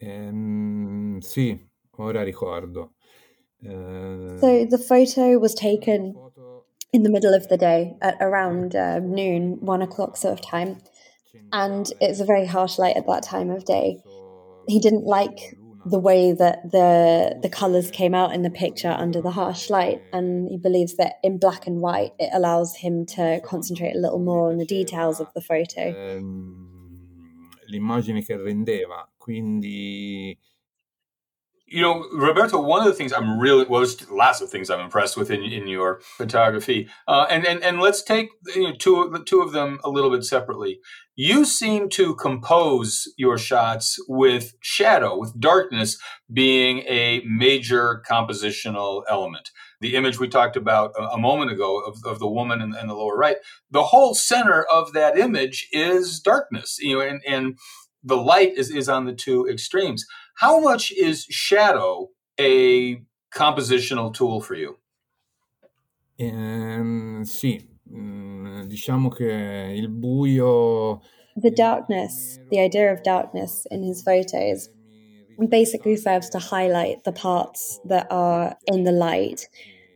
Ehm, 0.00 1.18
sì, 1.20 1.58
ora 1.96 2.22
ricordo. 2.22 2.94
Uh, 3.62 4.38
so 4.38 4.64
the 4.64 4.78
photo 4.78 5.38
was 5.38 5.54
taken 5.54 6.14
in 6.92 7.02
the 7.02 7.10
middle 7.10 7.34
of 7.34 7.48
the 7.48 7.58
day 7.58 7.94
at 8.00 8.16
around 8.20 8.74
uh, 8.74 8.98
noon, 8.98 9.58
one 9.60 9.82
o'clock 9.82 10.16
sort 10.16 10.32
of 10.32 10.40
time. 10.40 10.78
And 11.52 11.86
it's 12.00 12.20
a 12.20 12.24
very 12.24 12.46
harsh 12.46 12.78
light 12.78 12.96
at 12.96 13.06
that 13.06 13.22
time 13.22 13.50
of 13.50 13.64
day. 13.64 14.02
He 14.66 14.78
didn't 14.78 15.04
like 15.04 15.58
the 15.84 15.98
way 15.98 16.32
that 16.32 16.70
the 16.70 17.38
the 17.42 17.48
colors 17.48 17.90
came 17.90 18.14
out 18.14 18.34
in 18.34 18.42
the 18.42 18.50
picture 18.50 18.90
under 18.90 19.20
the 19.22 19.30
harsh 19.30 19.70
light 19.70 20.02
and 20.12 20.48
he 20.48 20.58
believes 20.58 20.96
that 20.96 21.14
in 21.22 21.38
black 21.38 21.66
and 21.66 21.80
white 21.80 22.12
it 22.18 22.28
allows 22.34 22.76
him 22.76 23.06
to 23.06 23.40
concentrate 23.42 23.94
a 23.96 23.98
little 23.98 24.18
more 24.18 24.50
on 24.50 24.58
the 24.58 24.66
details 24.66 25.20
of 25.20 25.32
the 25.34 25.40
photo. 25.40 25.80
ehm, 25.80 27.48
l'immagine 27.68 28.22
che 28.22 28.36
rendeva 28.36 29.09
quindi 29.20 30.38
you 31.70 31.82
know, 31.82 32.04
Roberto, 32.12 32.60
one 32.60 32.80
of 32.80 32.86
the 32.86 32.92
things 32.92 33.12
I'm 33.12 33.38
really 33.38 33.64
well, 33.64 33.80
there's 33.80 34.10
lots 34.10 34.40
of 34.40 34.50
things 34.50 34.70
I'm 34.70 34.80
impressed 34.80 35.16
with 35.16 35.30
in, 35.30 35.44
in 35.44 35.68
your 35.68 36.00
photography, 36.16 36.88
uh, 37.06 37.26
and 37.30 37.46
and 37.46 37.62
and 37.62 37.80
let's 37.80 38.02
take 38.02 38.30
you 38.56 38.64
know, 38.64 38.74
two 38.76 39.22
two 39.24 39.40
of 39.40 39.52
them 39.52 39.78
a 39.84 39.88
little 39.88 40.10
bit 40.10 40.24
separately. 40.24 40.80
You 41.14 41.44
seem 41.44 41.88
to 41.90 42.14
compose 42.16 43.06
your 43.16 43.38
shots 43.38 43.98
with 44.08 44.54
shadow, 44.60 45.16
with 45.16 45.38
darkness 45.38 45.96
being 46.32 46.78
a 46.88 47.22
major 47.24 48.02
compositional 48.08 49.02
element. 49.08 49.50
The 49.80 49.96
image 49.96 50.18
we 50.18 50.28
talked 50.28 50.56
about 50.56 50.92
a, 50.98 51.18
moment 51.18 51.50
ago 51.50 51.78
of, 51.80 51.98
of 52.04 52.18
the 52.18 52.28
woman 52.28 52.60
in, 52.60 52.74
in 52.74 52.86
the 52.86 52.94
lower 52.94 53.16
right, 53.16 53.36
the 53.70 53.84
whole 53.84 54.14
center 54.14 54.62
of 54.62 54.92
that 54.92 55.18
image 55.18 55.68
is 55.72 56.20
darkness, 56.20 56.78
you 56.80 56.96
know, 56.96 57.00
and, 57.02 57.22
and 57.26 57.58
the 58.02 58.16
light 58.16 58.56
is, 58.56 58.70
is 58.70 58.88
on 58.88 59.06
the 59.06 59.12
two 59.12 59.46
extremes. 59.46 60.06
How 60.36 60.60
much 60.60 60.90
is 60.90 61.24
shadow 61.28 62.08
a 62.38 63.02
compositional 63.32 64.12
tool 64.12 64.40
for 64.40 64.54
you? 64.54 64.76
Um, 66.20 67.22
sì, 67.24 67.58
mm, 67.90 68.64
diciamo 68.64 69.08
che 69.08 69.72
il 69.74 69.88
buio. 69.88 71.00
The 71.36 71.50
darkness, 71.50 72.38
the 72.50 72.60
idea 72.60 72.92
of 72.92 73.02
darkness 73.02 73.66
in 73.70 73.82
his 73.82 74.02
photos 74.02 74.68
basically 75.48 75.96
serves 75.96 76.28
to 76.30 76.38
highlight 76.38 77.04
the 77.04 77.12
parts 77.12 77.80
that 77.86 78.06
are 78.10 78.56
in 78.66 78.84
the 78.84 78.92
light, 78.92 79.48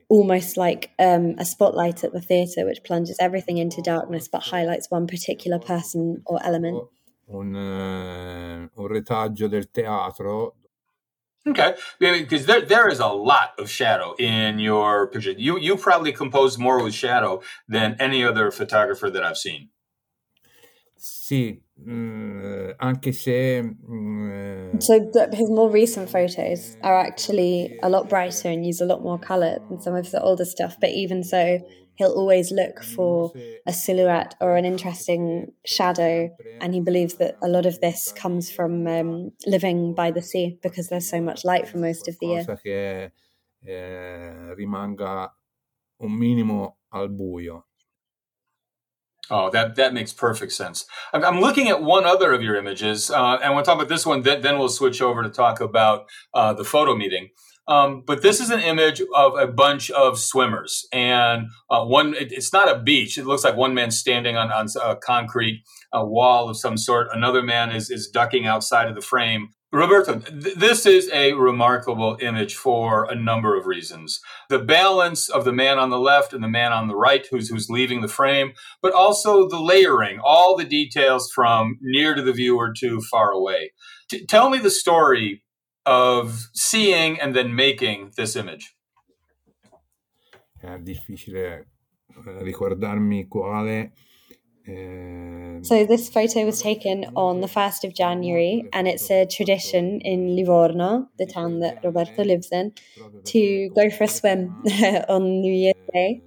almost 0.09 0.57
like 0.57 0.91
um, 0.99 1.35
a 1.39 1.45
spotlight 1.45 2.05
at 2.05 2.13
the 2.13 2.21
theatre, 2.21 2.65
which 2.65 2.83
plunges 2.85 3.17
everything 3.21 3.59
into 3.59 3.83
darkness 3.83 4.29
but 4.29 4.43
highlights 4.43 4.91
one 4.91 5.07
particular 5.07 5.59
person 5.59 6.23
or 6.25 6.43
element. 6.43 6.83
Un, 7.29 7.55
uh, 7.55 8.81
un 8.81 8.89
retaggio 8.89 9.49
del 9.49 9.71
teatro. 9.71 10.57
Okay, 11.47 11.75
because 11.99 12.47
there 12.47 12.63
there 12.63 12.89
is 12.89 13.01
a 13.01 13.09
lot 13.09 13.53
of 13.59 13.69
shadow 13.69 14.15
in 14.19 14.59
your 14.59 15.09
picture. 15.09 15.33
You 15.33 15.59
you 15.59 15.77
probably 15.77 16.11
composed 16.11 16.59
more 16.59 16.83
with 16.83 16.95
shadow 16.95 17.43
than 17.69 17.97
any 18.01 18.25
other 18.25 18.51
photographer 18.51 19.11
that 19.11 19.23
I've 19.23 19.37
seen. 19.37 19.69
Sì, 20.97 21.61
mm, 21.87 22.77
anche 22.79 23.13
se. 23.13 23.61
Mm, 23.61 24.83
so 24.83 24.99
the, 25.13 25.29
his 25.37 25.51
more 25.51 25.69
recent 25.71 26.09
photos 26.09 26.79
are 26.83 26.99
actually 26.99 27.79
a 27.83 27.91
lot 27.91 28.09
brighter 28.09 28.49
and 28.49 28.65
use 28.65 28.81
a 28.81 28.87
lot 28.87 29.03
more 29.03 29.19
color 29.19 29.59
than 29.69 29.83
some 29.83 29.95
of 29.95 30.11
the 30.11 30.23
older 30.23 30.47
stuff. 30.47 30.79
But 30.81 30.91
even 30.91 31.23
so, 31.23 31.61
he'll 31.97 32.13
always 32.13 32.51
look 32.51 32.83
for 32.83 33.33
a 33.67 33.73
silhouette 33.73 34.35
or 34.41 34.57
an 34.57 34.65
interesting 34.65 35.53
shadow. 35.65 36.31
And 36.61 36.75
he 36.75 36.81
believes 36.81 37.15
that 37.15 37.37
a 37.43 37.49
lot 37.49 37.67
of 37.67 37.81
this 37.81 38.13
comes 38.13 38.51
from 38.51 38.87
um, 38.87 39.33
living 39.47 39.95
by 39.95 40.11
the 40.11 40.23
sea 40.23 40.59
because 40.63 40.89
there's 40.89 41.09
so 41.09 41.21
much 41.21 41.45
light 41.45 41.69
for 41.69 41.79
most 41.79 42.09
of 42.09 42.19
the 42.21 42.27
year. 42.27 42.45
Che, 42.63 43.11
eh, 43.67 44.55
rimanga 44.57 45.31
un 46.01 46.19
minimo 46.19 46.77
al 46.93 47.09
buio. 47.09 47.65
Oh, 49.31 49.49
that 49.51 49.77
that 49.77 49.95
makes 49.95 50.13
perfect 50.13 50.53
sense. 50.53 50.85
I'm, 51.15 51.25
I'm 51.25 51.41
looking 51.41 51.69
at 51.69 51.83
one 51.83 52.05
other 52.05 52.35
of 52.35 52.43
your 52.43 52.57
images, 52.57 53.11
uh, 53.11 53.39
and 53.43 53.55
we'll 53.55 53.65
talk 53.65 53.77
about 53.77 53.89
this 53.89 54.05
one. 54.05 54.21
Then, 54.21 54.43
then 54.43 54.59
we'll 54.59 54.69
switch 54.69 55.01
over 55.01 55.23
to 55.23 55.31
talk 55.31 55.61
about 55.61 56.05
uh, 56.35 56.53
the 56.53 56.65
photo 56.65 56.95
meeting. 56.95 57.31
Um, 57.67 58.03
but 58.07 58.23
this 58.23 58.41
is 58.41 58.51
an 58.51 58.61
image 58.61 59.01
of 59.15 59.39
a 59.39 59.47
bunch 59.47 59.91
of 59.91 60.19
swimmers, 60.19 60.87
and 60.93 61.47
uh, 61.71 61.85
one. 61.85 62.15
It, 62.15 62.31
it's 62.31 62.53
not 62.53 62.71
a 62.71 62.79
beach. 62.79 63.17
It 63.17 63.25
looks 63.25 63.45
like 63.45 63.57
one 63.57 63.75
man 63.75 63.91
standing 63.91 64.37
on 64.37 64.53
on 64.53 64.67
a 64.83 64.97
concrete 64.97 65.63
a 65.93 66.05
wall 66.05 66.51
of 66.51 66.59
some 66.59 66.77
sort. 66.77 67.09
Another 67.13 67.43
man 67.43 67.71
is 67.71 67.91
is 67.91 68.09
ducking 68.09 68.47
outside 68.47 68.89
of 68.89 68.95
the 68.95 69.01
frame. 69.01 69.49
Roberto, 69.73 70.21
th- 70.21 70.55
this 70.57 70.87
is 70.87 71.11
a 71.13 71.33
remarkable 71.33 72.17
image 72.21 72.55
for 72.55 73.11
a 73.11 73.15
number 73.15 73.57
of 73.57 73.67
reasons. 73.67 74.21
The 74.49 74.61
balance 74.61 75.29
of 75.29 75.45
the 75.45 75.53
man 75.53 75.79
on 75.79 75.91
the 75.91 75.99
left 75.99 76.33
and 76.33 76.45
the 76.45 76.49
man 76.49 76.73
on 76.73 76.87
the 76.87 76.97
right, 76.97 77.27
who's 77.31 77.49
who's 77.49 77.71
leaving 77.71 78.01
the 78.01 78.09
frame, 78.09 78.53
but 78.83 78.93
also 78.93 79.49
the 79.49 79.61
layering, 79.61 80.21
all 80.23 80.57
the 80.57 80.65
details 80.65 81.31
from 81.33 81.79
near 81.81 82.15
to 82.15 82.23
the 82.23 82.33
viewer 82.33 82.73
to 82.81 83.01
far 83.11 83.31
away. 83.31 83.73
T- 84.11 84.27
tell 84.27 84.51
me 84.51 84.59
the 84.59 84.71
story 84.71 85.43
of 85.87 86.49
seeing 86.53 87.21
and 87.21 87.35
then 87.35 87.55
making 87.55 88.13
this 88.17 88.35
image? 88.35 88.77
È 90.61 90.79
difficile 90.79 91.69
eh, 92.27 92.43
ricordarmi 92.43 93.27
quale. 93.29 93.93
Eh, 94.67 95.59
so 95.61 95.85
this 95.85 96.09
photo 96.09 96.45
was 96.47 96.61
taken 96.63 97.05
on 97.15 97.41
the 97.41 97.47
1st 97.47 97.85
of 97.85 97.95
January 97.95 98.65
and 98.73 98.89
it's 98.89 99.11
a 99.11 99.27
tradition 99.27 100.01
in 100.01 100.35
Livorno, 100.35 101.09
the 101.19 101.27
town 101.27 101.61
that 101.61 101.85
Roberto 101.85 102.25
lives 102.25 102.49
in, 102.51 102.73
to 103.25 103.69
go 103.75 103.91
for 103.91 104.05
a 104.05 104.09
swim 104.09 104.63
on 105.09 105.41
New 105.41 105.53
Year's 105.53 105.75
Day. 105.93 106.23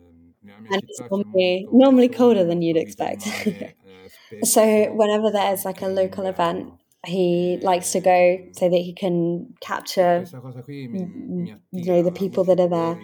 And 0.70 0.84
it's 0.88 1.02
normally, 1.10 1.68
normally 1.72 2.10
colder 2.10 2.44
than 2.44 2.62
you'd 2.62 2.78
expect. 2.78 3.24
so 4.44 4.92
whenever 4.94 5.32
there's 5.32 5.66
like 5.66 5.82
a 5.82 5.88
local 5.88 6.26
event, 6.26 6.74
he 7.06 7.60
likes 7.62 7.92
to 7.92 8.00
go 8.00 8.38
so 8.54 8.70
that 8.70 8.78
he 8.78 8.94
can 8.94 9.54
capture 9.62 10.24
mm, 10.26 10.92
mm, 10.94 11.60
you 11.72 11.86
know 11.86 12.02
the 12.04 12.12
people 12.12 12.44
that 12.44 12.60
are 12.60 12.68
there. 12.68 13.00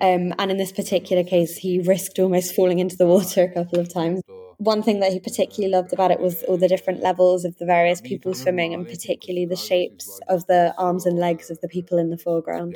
um, 0.00 0.34
and 0.38 0.50
in 0.50 0.56
this 0.56 0.72
particular 0.72 1.24
case 1.24 1.56
he 1.56 1.80
risked 1.80 2.18
almost 2.18 2.54
falling 2.54 2.78
into 2.78 2.96
the 2.96 3.06
water 3.06 3.44
a 3.44 3.52
couple 3.54 3.78
of 3.78 3.92
times. 3.92 4.20
One 4.58 4.82
thing 4.82 5.00
that 5.00 5.12
he 5.12 5.20
particularly 5.20 5.70
loved 5.70 5.92
about 5.92 6.10
it 6.10 6.18
was 6.18 6.42
all 6.44 6.56
the 6.56 6.66
different 6.68 7.00
levels 7.02 7.44
of 7.44 7.58
the 7.58 7.66
various 7.66 8.00
people 8.00 8.32
swimming 8.32 8.72
and 8.72 8.86
particularly 8.86 9.44
the 9.44 9.54
shapes 9.54 10.18
of 10.28 10.46
the 10.46 10.74
arms 10.78 11.04
and 11.04 11.18
legs 11.18 11.50
of 11.50 11.60
the 11.60 11.68
people 11.68 11.98
in 11.98 12.08
the 12.08 12.16
foreground 12.16 12.74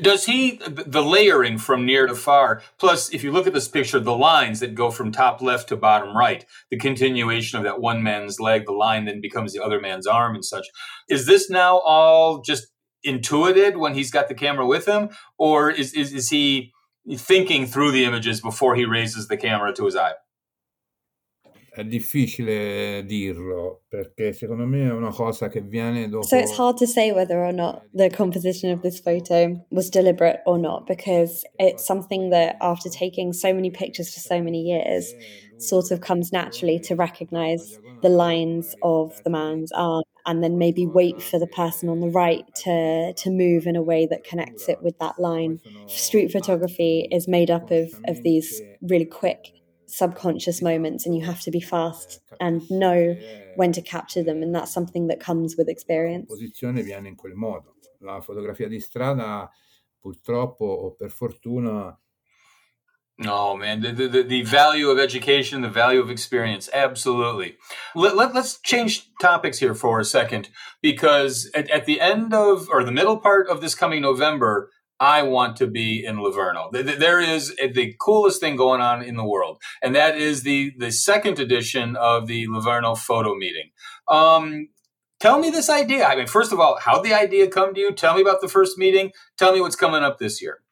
does 0.00 0.24
he 0.26 0.60
the 0.66 1.02
layering 1.02 1.58
from 1.58 1.86
near 1.86 2.08
to 2.08 2.14
far 2.16 2.60
plus 2.76 3.14
if 3.14 3.22
you 3.22 3.30
look 3.30 3.46
at 3.46 3.52
this 3.52 3.68
picture 3.68 4.00
the 4.00 4.16
lines 4.16 4.58
that 4.58 4.74
go 4.74 4.90
from 4.90 5.12
top 5.12 5.40
left 5.40 5.68
to 5.68 5.76
bottom 5.76 6.16
right 6.16 6.44
the 6.70 6.76
continuation 6.76 7.56
of 7.56 7.64
that 7.64 7.80
one 7.80 8.02
man's 8.02 8.40
leg 8.40 8.66
the 8.66 8.72
line 8.72 9.04
then 9.04 9.20
becomes 9.20 9.52
the 9.52 9.62
other 9.62 9.80
man's 9.80 10.08
arm 10.08 10.34
and 10.34 10.44
such 10.44 10.66
is 11.08 11.26
this 11.26 11.48
now 11.48 11.78
all 11.78 12.40
just 12.40 12.66
intuited 13.04 13.76
when 13.76 13.94
he's 13.94 14.10
got 14.10 14.28
the 14.28 14.34
camera 14.34 14.66
with 14.66 14.86
him? 14.86 15.10
Or 15.38 15.70
is 15.70 15.92
is, 15.92 16.12
is 16.12 16.30
he 16.30 16.72
thinking 17.16 17.66
through 17.66 17.92
the 17.92 18.04
images 18.04 18.40
before 18.40 18.74
he 18.74 18.86
raises 18.86 19.28
the 19.28 19.36
camera 19.36 19.74
to 19.74 19.84
his 19.84 19.94
eye 19.94 20.14
È 21.74 21.82
difficile 21.82 23.04
dirlo 23.04 23.82
perché 23.88 24.32
secondo 24.32 24.64
me 24.64 24.86
è 24.86 24.92
una 24.92 25.10
cosa 25.10 25.48
che 25.48 25.60
viene 25.60 26.08
dopo. 26.08 26.24
So 26.24 26.36
it's 26.36 26.56
hard 26.56 26.76
to 26.76 26.86
say 26.86 27.10
whether 27.10 27.38
or 27.38 27.52
not 27.52 27.82
the 27.92 28.08
composition 28.10 28.70
of 28.70 28.80
this 28.80 29.00
photo 29.00 29.60
was 29.70 29.88
deliberate 29.88 30.40
or 30.46 30.56
not 30.56 30.86
because 30.86 31.42
it's 31.58 31.84
something 31.84 32.30
that 32.30 32.54
after 32.60 32.88
taking 32.88 33.32
so 33.32 33.52
many 33.52 33.72
pictures 33.72 34.14
for 34.14 34.20
so 34.20 34.40
many 34.40 34.62
years 34.62 35.12
sort 35.58 35.90
of 35.90 36.00
comes 36.00 36.30
naturally 36.30 36.78
to 36.78 36.94
recognize 36.94 37.80
the 38.02 38.08
lines 38.08 38.76
of 38.82 39.20
the 39.24 39.30
man's 39.30 39.72
arm 39.72 40.04
and 40.26 40.44
then 40.44 40.58
maybe 40.58 40.86
wait 40.86 41.20
for 41.20 41.40
the 41.40 41.48
person 41.48 41.88
on 41.88 41.98
the 41.98 42.08
right 42.08 42.44
to 42.54 43.12
to 43.14 43.30
move 43.30 43.66
in 43.66 43.74
a 43.74 43.82
way 43.82 44.06
that 44.06 44.22
connects 44.22 44.68
it 44.68 44.80
with 44.80 44.96
that 45.00 45.18
line. 45.18 45.60
Street 45.88 46.30
photography 46.30 47.08
is 47.10 47.26
made 47.26 47.50
up 47.50 47.72
of 47.72 47.92
of 48.06 48.22
these 48.22 48.62
really 48.80 49.06
quick 49.06 49.54
subconscious 49.96 50.60
moments 50.60 51.06
and 51.06 51.16
you 51.16 51.24
have 51.24 51.40
to 51.40 51.50
be 51.50 51.60
fast 51.60 52.20
and 52.40 52.62
know 52.70 53.16
when 53.56 53.72
to 53.72 53.80
capture 53.80 54.22
them 54.22 54.42
and 54.42 54.54
that's 54.54 54.72
something 54.72 55.06
that 55.06 55.20
comes 55.20 55.56
with 55.56 55.68
experience. 55.68 56.30
posizione 56.30 56.82
viene 56.82 57.06
in 57.06 57.16
quel 57.16 57.34
modo. 57.34 57.74
La 58.00 58.20
fotografia 58.20 58.68
di 58.68 58.80
strada 58.80 59.48
purtroppo 60.00 60.64
o 60.64 60.90
per 60.90 61.10
fortuna 61.10 61.96
Oh 63.24 63.56
man, 63.56 63.80
the, 63.80 63.92
the, 63.92 64.22
the 64.24 64.42
value 64.42 64.90
of 64.90 64.98
education, 64.98 65.60
the 65.60 65.68
value 65.68 66.00
of 66.00 66.10
experience, 66.10 66.68
absolutely. 66.74 67.56
Let, 67.94 68.16
let, 68.16 68.34
us 68.34 68.58
change 68.58 69.08
topics 69.20 69.58
here 69.58 69.74
for 69.74 70.00
a 70.00 70.04
second 70.04 70.48
because 70.82 71.48
at, 71.54 71.70
at 71.70 71.86
the 71.86 72.00
end 72.00 72.34
of, 72.34 72.68
or 72.68 72.82
the 72.82 72.90
middle 72.90 73.18
part 73.18 73.48
of 73.48 73.60
this 73.60 73.76
coming 73.76 74.02
November, 74.02 74.72
I 75.00 75.22
want 75.22 75.56
to 75.56 75.66
be 75.66 76.04
in 76.04 76.22
Livorno. 76.22 76.70
There 76.72 77.20
is 77.20 77.54
the 77.56 77.94
coolest 78.00 78.40
thing 78.40 78.56
going 78.56 78.80
on 78.80 79.02
in 79.02 79.16
the 79.16 79.24
world, 79.26 79.60
and 79.82 79.94
that 79.94 80.16
is 80.16 80.42
the 80.42 80.72
the 80.78 80.92
second 80.92 81.38
edition 81.38 81.96
of 81.96 82.26
the 82.26 82.46
Livorno 82.48 82.94
photo 82.94 83.34
meeting. 83.34 83.70
Um, 84.08 84.68
tell 85.20 85.38
me 85.38 85.50
this 85.50 85.68
idea. 85.68 86.06
I 86.06 86.16
mean, 86.16 86.26
first 86.26 86.52
of 86.52 86.60
all, 86.60 86.78
how 86.80 87.02
did 87.02 87.10
the 87.10 87.18
idea 87.18 87.48
come 87.48 87.74
to 87.74 87.80
you? 87.80 87.92
Tell 87.92 88.14
me 88.14 88.22
about 88.22 88.40
the 88.40 88.48
first 88.48 88.78
meeting. 88.78 89.12
Tell 89.36 89.52
me 89.52 89.60
what's 89.60 89.76
coming 89.76 90.02
up 90.02 90.18
this 90.18 90.40
year. 90.40 90.63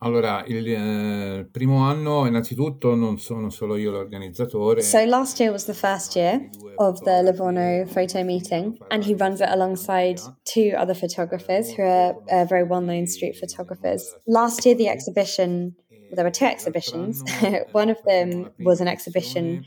Allora, 0.00 0.44
il 0.46 0.70
eh, 0.70 1.48
primo 1.50 1.78
anno 1.78 2.26
innanzitutto 2.26 2.94
non 2.94 3.18
sono 3.18 3.48
solo 3.48 3.76
io 3.76 3.90
l'organizzatore. 3.90 4.82
So 4.82 5.02
last 5.06 5.40
year 5.40 5.50
was 5.50 5.64
the 5.64 5.72
first 5.72 6.14
year 6.14 6.50
of 6.76 7.00
the 7.02 7.22
Livorno 7.22 7.86
photo 7.86 8.22
meeting 8.22 8.76
and 8.90 9.02
he 9.02 9.14
runs 9.14 9.40
it 9.40 9.48
alongside 9.48 10.20
two 10.44 10.74
other 10.76 10.94
photographers 10.94 11.74
who 11.74 11.82
are 11.82 12.14
uh, 12.30 12.44
very 12.44 12.64
well-known 12.64 13.06
street 13.06 13.36
photographers. 13.36 14.14
Last 14.26 14.66
year 14.66 14.74
the 14.74 14.88
exhibition, 14.88 15.74
there 16.12 16.24
were 16.24 16.30
two 16.30 16.44
exhibitions. 16.44 17.22
One 17.72 17.88
of 17.88 17.96
them 18.04 18.50
was 18.58 18.82
an 18.82 18.88
exhibition 18.88 19.64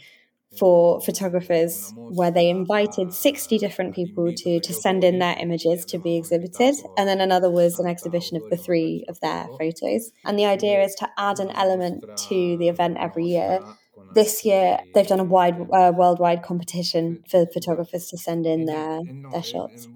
for 0.57 0.99
photographers 1.01 1.93
where 1.95 2.31
they 2.31 2.49
invited 2.49 3.13
60 3.13 3.57
different 3.57 3.93
people 3.93 4.33
to, 4.33 4.59
to 4.59 4.73
send 4.73 5.03
in 5.03 5.19
their 5.19 5.35
images 5.39 5.85
to 5.85 5.99
be 5.99 6.17
exhibited. 6.17 6.75
And 6.97 7.07
then 7.07 7.21
another 7.21 7.49
was 7.49 7.79
an 7.79 7.87
exhibition 7.87 8.37
of 8.37 8.49
the 8.49 8.57
three 8.57 9.05
of 9.07 9.19
their 9.19 9.47
photos. 9.59 10.11
And 10.25 10.39
the 10.39 10.45
idea 10.45 10.83
is 10.83 10.95
to 10.95 11.09
add 11.17 11.39
an 11.39 11.51
element 11.51 12.03
to 12.29 12.57
the 12.57 12.67
event 12.67 12.97
every 12.99 13.25
year 13.25 13.59
this 14.13 14.45
year 14.45 14.79
they've 14.93 15.07
done 15.07 15.19
a 15.19 15.23
wide 15.23 15.59
uh, 15.73 15.91
worldwide 15.95 16.43
competition 16.43 17.23
for 17.29 17.45
photographers 17.53 18.07
to 18.07 18.17
send 18.17 18.45
in 18.45 18.65
their 18.65 19.01
their 19.31 19.43
shots. 19.43 19.87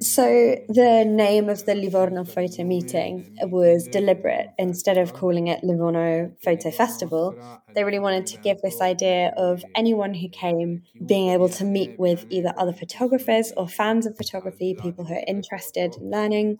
So 0.00 0.56
the 0.68 1.04
name 1.06 1.48
of 1.48 1.64
the 1.64 1.74
Livorno 1.74 2.24
photo 2.24 2.64
meeting 2.64 3.30
was 3.42 3.88
deliberate. 3.88 4.48
Instead 4.58 4.98
of 4.98 5.12
calling 5.12 5.48
it 5.48 5.62
Livorno 5.62 6.32
Photo 6.42 6.70
Festival, 6.70 7.38
they 7.74 7.84
really 7.84 7.98
wanted 7.98 8.26
to 8.26 8.38
give 8.38 8.62
this 8.62 8.80
idea 8.80 9.34
of 9.36 9.62
anyone 9.74 10.14
who 10.14 10.28
came 10.30 10.82
being 11.04 11.28
able 11.28 11.50
to 11.50 11.64
meet 11.64 11.98
with 11.98 12.24
either 12.30 12.54
other 12.56 12.72
photographers 12.72 13.52
or 13.56 13.68
fans 13.68 14.06
of 14.06 14.16
photography, 14.16 14.74
people 14.80 15.04
who 15.04 15.14
are 15.14 15.24
interested 15.26 15.94
in 15.96 16.10
learning, 16.10 16.56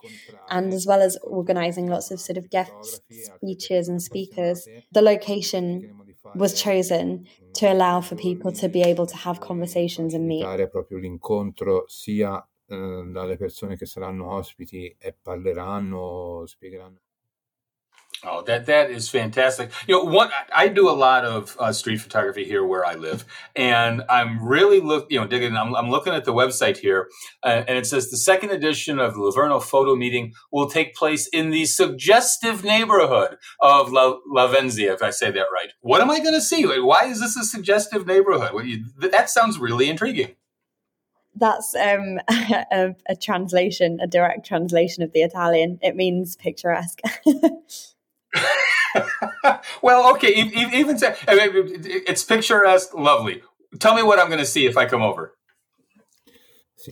and 0.50 0.74
as 0.74 0.86
well 0.86 1.00
as 1.00 1.16
organizing 1.22 1.86
lots 1.86 2.10
of 2.10 2.20
sort 2.20 2.36
of 2.36 2.50
guest 2.50 3.02
speeches 3.10 3.88
and 3.88 4.02
speakers. 4.02 4.68
The 4.92 5.02
location 5.02 5.90
was 6.36 6.54
chosen 6.54 7.26
to 7.54 7.66
allow 7.66 8.00
for 8.00 8.16
people 8.16 8.52
to 8.52 8.68
be 8.68 8.82
able 8.82 9.06
to 9.06 9.16
have 9.16 9.40
conversations 9.40 10.14
and 10.14 10.26
meet. 10.26 10.44
proprio 10.68 10.98
l'incontro 10.98 11.84
sia 11.88 12.46
eh, 12.66 13.04
dalle 13.10 13.36
persone 13.36 13.76
che 13.76 13.86
saranno 13.86 14.32
ospiti 14.32 14.94
e 14.98 15.12
parleranno, 15.20 16.44
spiegheranno. 16.46 17.00
Oh, 18.28 18.42
that 18.42 18.66
that 18.66 18.90
is 18.90 19.08
fantastic. 19.08 19.70
You 19.86 19.96
know, 19.96 20.04
what 20.04 20.32
I 20.54 20.66
do 20.66 20.88
a 20.88 20.90
lot 20.90 21.24
of 21.24 21.56
uh, 21.60 21.72
street 21.72 22.00
photography 22.00 22.44
here 22.44 22.64
where 22.64 22.84
I 22.84 22.94
live, 22.94 23.24
and 23.54 24.02
I'm 24.08 24.44
really 24.44 24.80
look, 24.80 25.06
you 25.10 25.20
know, 25.20 25.26
digging. 25.26 25.56
I'm, 25.56 25.76
I'm 25.76 25.90
looking 25.90 26.12
at 26.12 26.24
the 26.24 26.32
website 26.32 26.78
here, 26.78 27.08
uh, 27.44 27.62
and 27.68 27.78
it 27.78 27.86
says 27.86 28.10
the 28.10 28.16
second 28.16 28.50
edition 28.50 28.98
of 28.98 29.14
the 29.14 29.20
Livorno 29.20 29.60
Photo 29.60 29.94
Meeting 29.94 30.32
will 30.50 30.68
take 30.68 30.96
place 30.96 31.28
in 31.28 31.50
the 31.50 31.66
suggestive 31.66 32.64
neighborhood 32.64 33.36
of 33.60 33.92
La, 33.92 34.16
Lavenzia, 34.28 34.92
if 34.92 35.02
I 35.02 35.10
say 35.10 35.30
that 35.30 35.46
right. 35.52 35.72
What 35.80 36.00
am 36.00 36.10
I 36.10 36.18
going 36.18 36.34
to 36.34 36.40
see? 36.40 36.64
Why 36.64 37.04
is 37.04 37.20
this 37.20 37.36
a 37.36 37.44
suggestive 37.44 38.06
neighborhood? 38.06 38.50
You, 38.66 38.86
that 38.98 39.30
sounds 39.30 39.58
really 39.58 39.88
intriguing 39.88 40.34
that's 41.38 41.74
um, 41.74 42.18
a, 42.28 42.94
a, 43.08 43.14
translation, 43.14 43.98
a 44.00 44.06
direct 44.06 44.46
translation 44.46 45.02
of 45.02 45.12
the 45.12 45.20
Italian. 45.20 45.78
It 45.82 45.94
means 45.94 46.34
picturesque. 46.34 47.00
well, 49.82 50.10
okay, 50.12 50.32
even 50.34 50.98
say 50.98 51.14
it's 51.26 52.24
picturesque, 52.24 52.94
lovely. 52.94 53.42
Tell 53.78 53.94
me 53.94 54.02
what 54.02 54.18
I'm 54.18 54.28
going 54.28 54.40
to 54.40 54.46
see 54.46 54.66
if 54.66 54.76
I 54.76 54.86
come 54.86 55.02
over. 55.02 55.36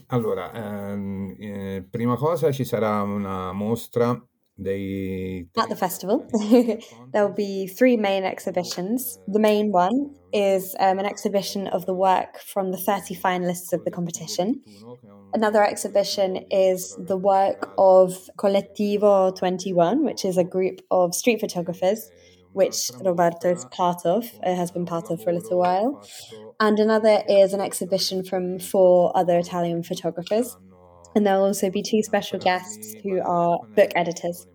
Allora, 0.07 0.51
ehm, 0.51 1.35
eh, 1.39 1.87
prima 1.89 2.15
cosa 2.17 2.51
ci 2.51 2.65
sarà 2.65 3.01
una 3.01 3.53
mostra 3.53 4.19
dei... 4.61 5.47
At 5.57 5.69
the 5.69 5.75
festival, 5.75 6.27
there 7.13 7.27
will 7.27 7.35
be 7.35 7.67
three 7.67 7.97
main 7.97 8.23
exhibitions. 8.23 9.19
The 9.27 9.39
main 9.39 9.71
one 9.71 10.15
is 10.33 10.75
um, 10.79 10.99
an 10.99 11.05
exhibition 11.05 11.67
of 11.67 11.85
the 11.85 11.93
work 11.93 12.39
from 12.39 12.71
the 12.71 12.77
30 12.77 13.15
finalists 13.15 13.73
of 13.73 13.83
the 13.85 13.91
competition. 13.91 14.61
Another 15.33 15.63
exhibition 15.63 16.45
is 16.49 16.97
the 16.97 17.17
work 17.17 17.73
of 17.77 18.29
Collettivo 18.37 19.35
21, 19.37 20.05
which 20.05 20.23
is 20.23 20.37
a 20.37 20.43
group 20.43 20.81
of 20.91 21.13
street 21.13 21.41
photographers, 21.41 22.09
which 22.53 22.89
Roberto 23.03 23.51
is 23.51 23.65
part 23.65 24.05
of, 24.05 24.25
uh, 24.41 24.55
has 24.55 24.71
been 24.71 24.85
part 24.85 25.11
of 25.11 25.21
for 25.21 25.29
a 25.29 25.33
little 25.33 25.59
while. 25.59 26.01
And 26.59 26.79
another 26.79 27.21
is 27.27 27.53
an 27.53 27.59
exhibition 27.59 28.23
from 28.23 28.59
four 28.59 29.15
other 29.15 29.37
Italian 29.37 29.83
photographers. 29.83 30.55
And 31.15 31.25
there'll 31.25 31.45
also 31.45 31.69
be 31.69 31.81
two 31.81 32.03
special 32.03 32.39
guests 32.39 32.93
who 33.03 33.21
are 33.21 33.59
book 33.75 33.91
editors. 33.95 34.45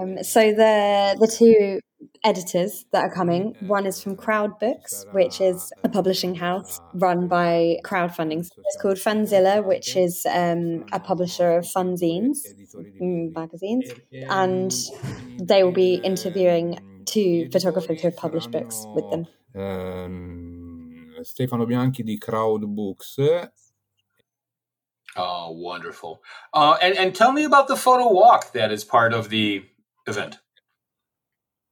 Um, 0.00 0.22
so 0.22 0.52
the 0.52 1.16
the 1.18 1.26
two 1.26 1.80
editors 2.24 2.84
that 2.92 3.02
are 3.02 3.12
coming. 3.12 3.54
One 3.60 3.86
is 3.86 4.02
from 4.02 4.16
Crowd 4.16 4.58
Books, 4.58 5.04
which 5.12 5.40
is 5.40 5.72
a 5.84 5.88
publishing 5.88 6.34
house 6.34 6.80
run 6.94 7.28
by 7.28 7.78
crowdfunding. 7.84 8.40
It's 8.40 8.76
called 8.80 8.96
Funzilla, 8.96 9.64
which 9.64 9.96
is 9.96 10.26
um, 10.26 10.84
a 10.92 11.00
publisher 11.00 11.58
of 11.58 11.64
fanzines, 11.64 12.38
mm, 13.00 13.34
magazines, 13.34 13.90
and 14.28 14.72
they 15.40 15.62
will 15.62 15.72
be 15.72 15.94
interviewing 16.04 16.78
two 17.04 17.48
photographers 17.50 18.00
who 18.00 18.08
have 18.08 18.16
published 18.16 18.50
books 18.50 18.84
with 18.94 19.10
them. 19.10 19.26
Um, 19.54 21.22
Stefano 21.22 21.66
Bianchi 21.66 22.02
di 22.02 22.18
Crowd 22.18 22.64
Books 22.74 23.18
Oh, 25.18 25.50
wonderful. 25.50 26.22
Uh, 26.54 26.76
and, 26.80 26.96
and 26.96 27.14
tell 27.14 27.32
me 27.32 27.44
about 27.44 27.66
the 27.66 27.76
photo 27.76 28.12
walk 28.12 28.52
that 28.52 28.70
is 28.70 28.84
part 28.84 29.12
of 29.12 29.28
the 29.28 29.64
event. 30.06 30.38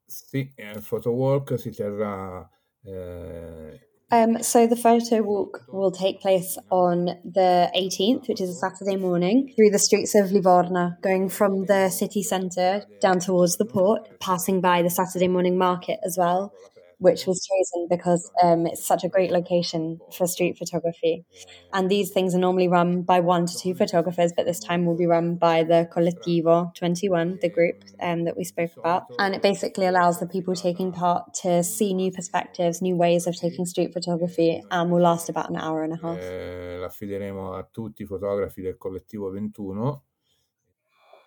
Sì, 0.09 0.52
il 0.56 0.82
photo 0.82 1.12
walk 1.12 1.59
si 1.59 1.70
terrà. 1.70 2.48
Eh... 2.85 3.78
Um, 4.09 4.40
so 4.40 4.68
the 4.68 4.76
photo 4.76 5.20
walk 5.22 5.62
will 5.68 5.90
take 5.90 6.20
place 6.20 6.56
on 6.70 7.06
the 7.24 7.70
18th, 7.74 8.28
which 8.28 8.40
is 8.40 8.50
a 8.50 8.54
Saturday 8.54 8.96
morning, 8.96 9.52
through 9.56 9.70
the 9.70 9.80
streets 9.80 10.14
of 10.14 10.30
Livorno, 10.30 10.92
going 11.02 11.28
from 11.28 11.66
the 11.66 11.88
city 11.90 12.22
centre 12.22 12.85
down 13.00 13.18
towards 13.18 13.56
the 13.56 13.64
port, 13.64 14.20
passing 14.20 14.61
by 14.61 14.82
the 14.82 14.90
Saturday 14.90 15.26
morning 15.26 15.59
market 15.59 15.98
as 16.04 16.16
well 16.16 16.52
which 16.98 17.26
was 17.26 17.46
chosen 17.46 17.87
because 17.90 18.30
um, 18.42 18.66
it's 18.66 18.85
such 18.85 19.04
a 19.04 19.09
great 19.09 19.30
location 19.30 19.98
for 20.16 20.26
street 20.26 20.56
photography. 20.56 21.24
And 21.72 21.90
these 21.90 22.11
things 22.11 22.35
are 22.35 22.38
normally 22.38 22.68
run 22.68 23.02
by 23.02 23.20
one 23.20 23.46
to 23.46 23.59
two 23.59 23.74
photographers, 23.74 24.32
but 24.37 24.46
this 24.46 24.61
time 24.61 24.87
will 24.87 24.96
be 24.96 25.06
run 25.06 25.37
by 25.37 25.62
the 25.62 25.88
Collettivo 25.94 26.74
21, 26.74 27.38
the 27.42 27.50
group 27.50 27.85
um, 28.00 28.24
that 28.24 28.37
we 28.37 28.44
spoke 28.44 28.70
about. 28.76 29.04
And 29.18 29.35
it 29.35 29.42
basically 29.42 29.87
allows 29.87 30.20
the 30.20 30.26
people 30.26 30.54
taking 30.54 30.92
part 30.92 31.35
to 31.42 31.62
see 31.62 31.92
new 31.92 32.11
perspectives, 32.11 32.80
new 32.80 32.96
ways 32.96 33.26
of 33.26 33.37
taking 33.37 33.66
street 33.66 33.92
photography, 33.92 34.62
and 34.70 34.90
will 34.90 35.02
last 35.02 35.28
about 35.28 35.50
an 35.50 35.56
hour 35.56 35.82
and 35.82 35.92
a 35.92 35.96
half. 35.96 36.18
Eh, 36.18 36.76
l'affideremo 36.78 37.54
a 37.54 37.68
tutti 37.70 38.02
i 38.02 38.06
fotografi 38.06 38.62
del 38.62 38.76
Collettivo 38.76 39.28
21 39.30 40.02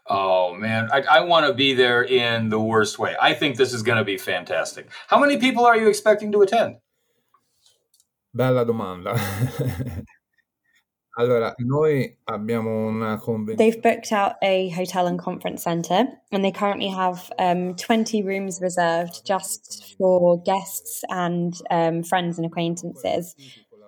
Oh 0.10 0.56
man, 0.56 0.90
I, 0.92 1.02
I 1.02 1.20
want 1.22 1.46
to 1.46 1.54
be 1.54 1.76
there 1.76 2.02
in 2.04 2.50
the 2.50 2.60
worst 2.60 2.98
way. 2.98 3.16
I 3.22 3.34
think 3.34 3.58
this 3.58 3.74
is 3.74 3.84
going 3.84 4.00
to 4.00 4.04
be 4.04 4.18
fantastic. 4.18 4.90
How 5.08 5.20
many 5.20 5.38
people 5.38 5.66
are 5.66 5.78
you 5.78 5.88
expecting 5.88 6.32
to 6.32 6.42
attend? 6.42 6.78
Bella 8.34 8.66
domanda. 8.66 9.16
allora, 11.20 11.54
noi 11.60 12.18
abbiamo 12.28 12.88
una 12.88 13.20
convenzione. 13.20 13.58
They've 13.58 13.82
booked 13.82 14.12
out 14.12 14.34
a 14.42 14.70
hotel 14.70 15.06
and 15.06 15.20
conference 15.20 15.64
center, 15.64 16.08
and 16.32 16.44
they 16.44 16.52
currently 16.52 16.90
have 16.90 17.32
um, 17.38 17.76
20 17.76 18.24
rooms 18.24 18.60
reserved 18.62 19.24
just 19.26 19.96
for 20.00 20.42
guests 20.42 21.04
and 21.10 21.54
um, 21.70 22.02
friends 22.02 22.40
and 22.40 22.48
acquaintances 22.48 23.36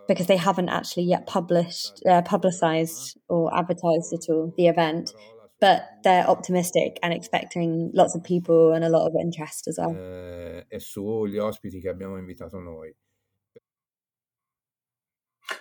because 0.08 0.28
they 0.28 0.38
haven't 0.38 0.70
actually 0.70 1.04
yet 1.04 1.26
published, 1.26 2.02
uh, 2.06 2.22
publicized 2.22 3.18
or 3.30 3.56
advertised 3.58 4.14
at 4.14 4.30
all 4.30 4.54
the 4.58 4.68
event. 4.68 5.14
But 5.62 5.84
they're 6.04 6.28
optimistic 6.28 6.97
and 7.04 7.13
expecting 7.13 7.91
lots 7.93 8.15
of 8.15 8.24
people 8.24 8.74
and 8.74 8.84
a 8.84 8.89
lot 8.89 9.06
of 9.08 9.13
interest 9.15 9.67
as 9.67 9.78
well. 9.78 9.95
Eh, 9.95 10.65
e 10.67 10.80
sugli 10.80 11.38
ospiti 11.38 11.80
che 11.80 11.89
abbiamo 11.89 12.17
invitato 12.17 12.60
noi. 12.60 12.91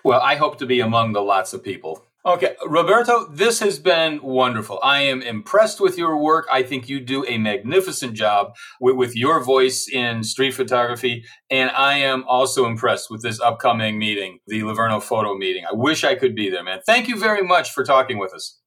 Well, 0.03 0.21
I 0.23 0.37
hope 0.37 0.57
to 0.59 0.67
be 0.67 0.81
among 0.81 1.13
the 1.13 1.21
lots 1.21 1.53
of 1.53 1.63
people. 1.63 2.07
Okay, 2.25 2.55
Roberto, 2.67 3.27
this 3.33 3.61
has 3.61 3.79
been 3.79 4.21
wonderful. 4.23 4.79
I 4.83 5.01
am 5.01 5.23
impressed 5.23 5.81
with 5.81 5.97
your 5.97 6.19
work. 6.19 6.47
I 6.53 6.63
think 6.63 6.87
you 6.87 7.01
do 7.01 7.25
a 7.27 7.39
magnificent 7.39 8.13
job 8.13 8.53
with, 8.79 8.97
with, 8.97 9.17
your 9.17 9.43
voice 9.43 9.89
in 9.91 10.23
street 10.23 10.53
photography. 10.53 11.25
And 11.51 11.71
I 11.71 11.97
am 11.97 12.25
also 12.29 12.67
impressed 12.67 13.11
with 13.11 13.23
this 13.23 13.41
upcoming 13.41 13.99
meeting, 13.99 14.41
the 14.47 14.63
Livorno 14.65 15.01
photo 15.01 15.35
meeting. 15.35 15.65
I 15.65 15.75
wish 15.75 16.05
I 16.05 16.15
could 16.15 16.35
be 16.35 16.51
there, 16.51 16.63
man. 16.63 16.81
Thank 16.85 17.09
you 17.09 17.19
very 17.19 17.43
much 17.43 17.71
for 17.71 17.85
talking 17.85 18.19
with 18.19 18.35
us. 18.35 18.60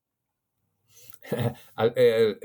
Eh, 1.96 2.38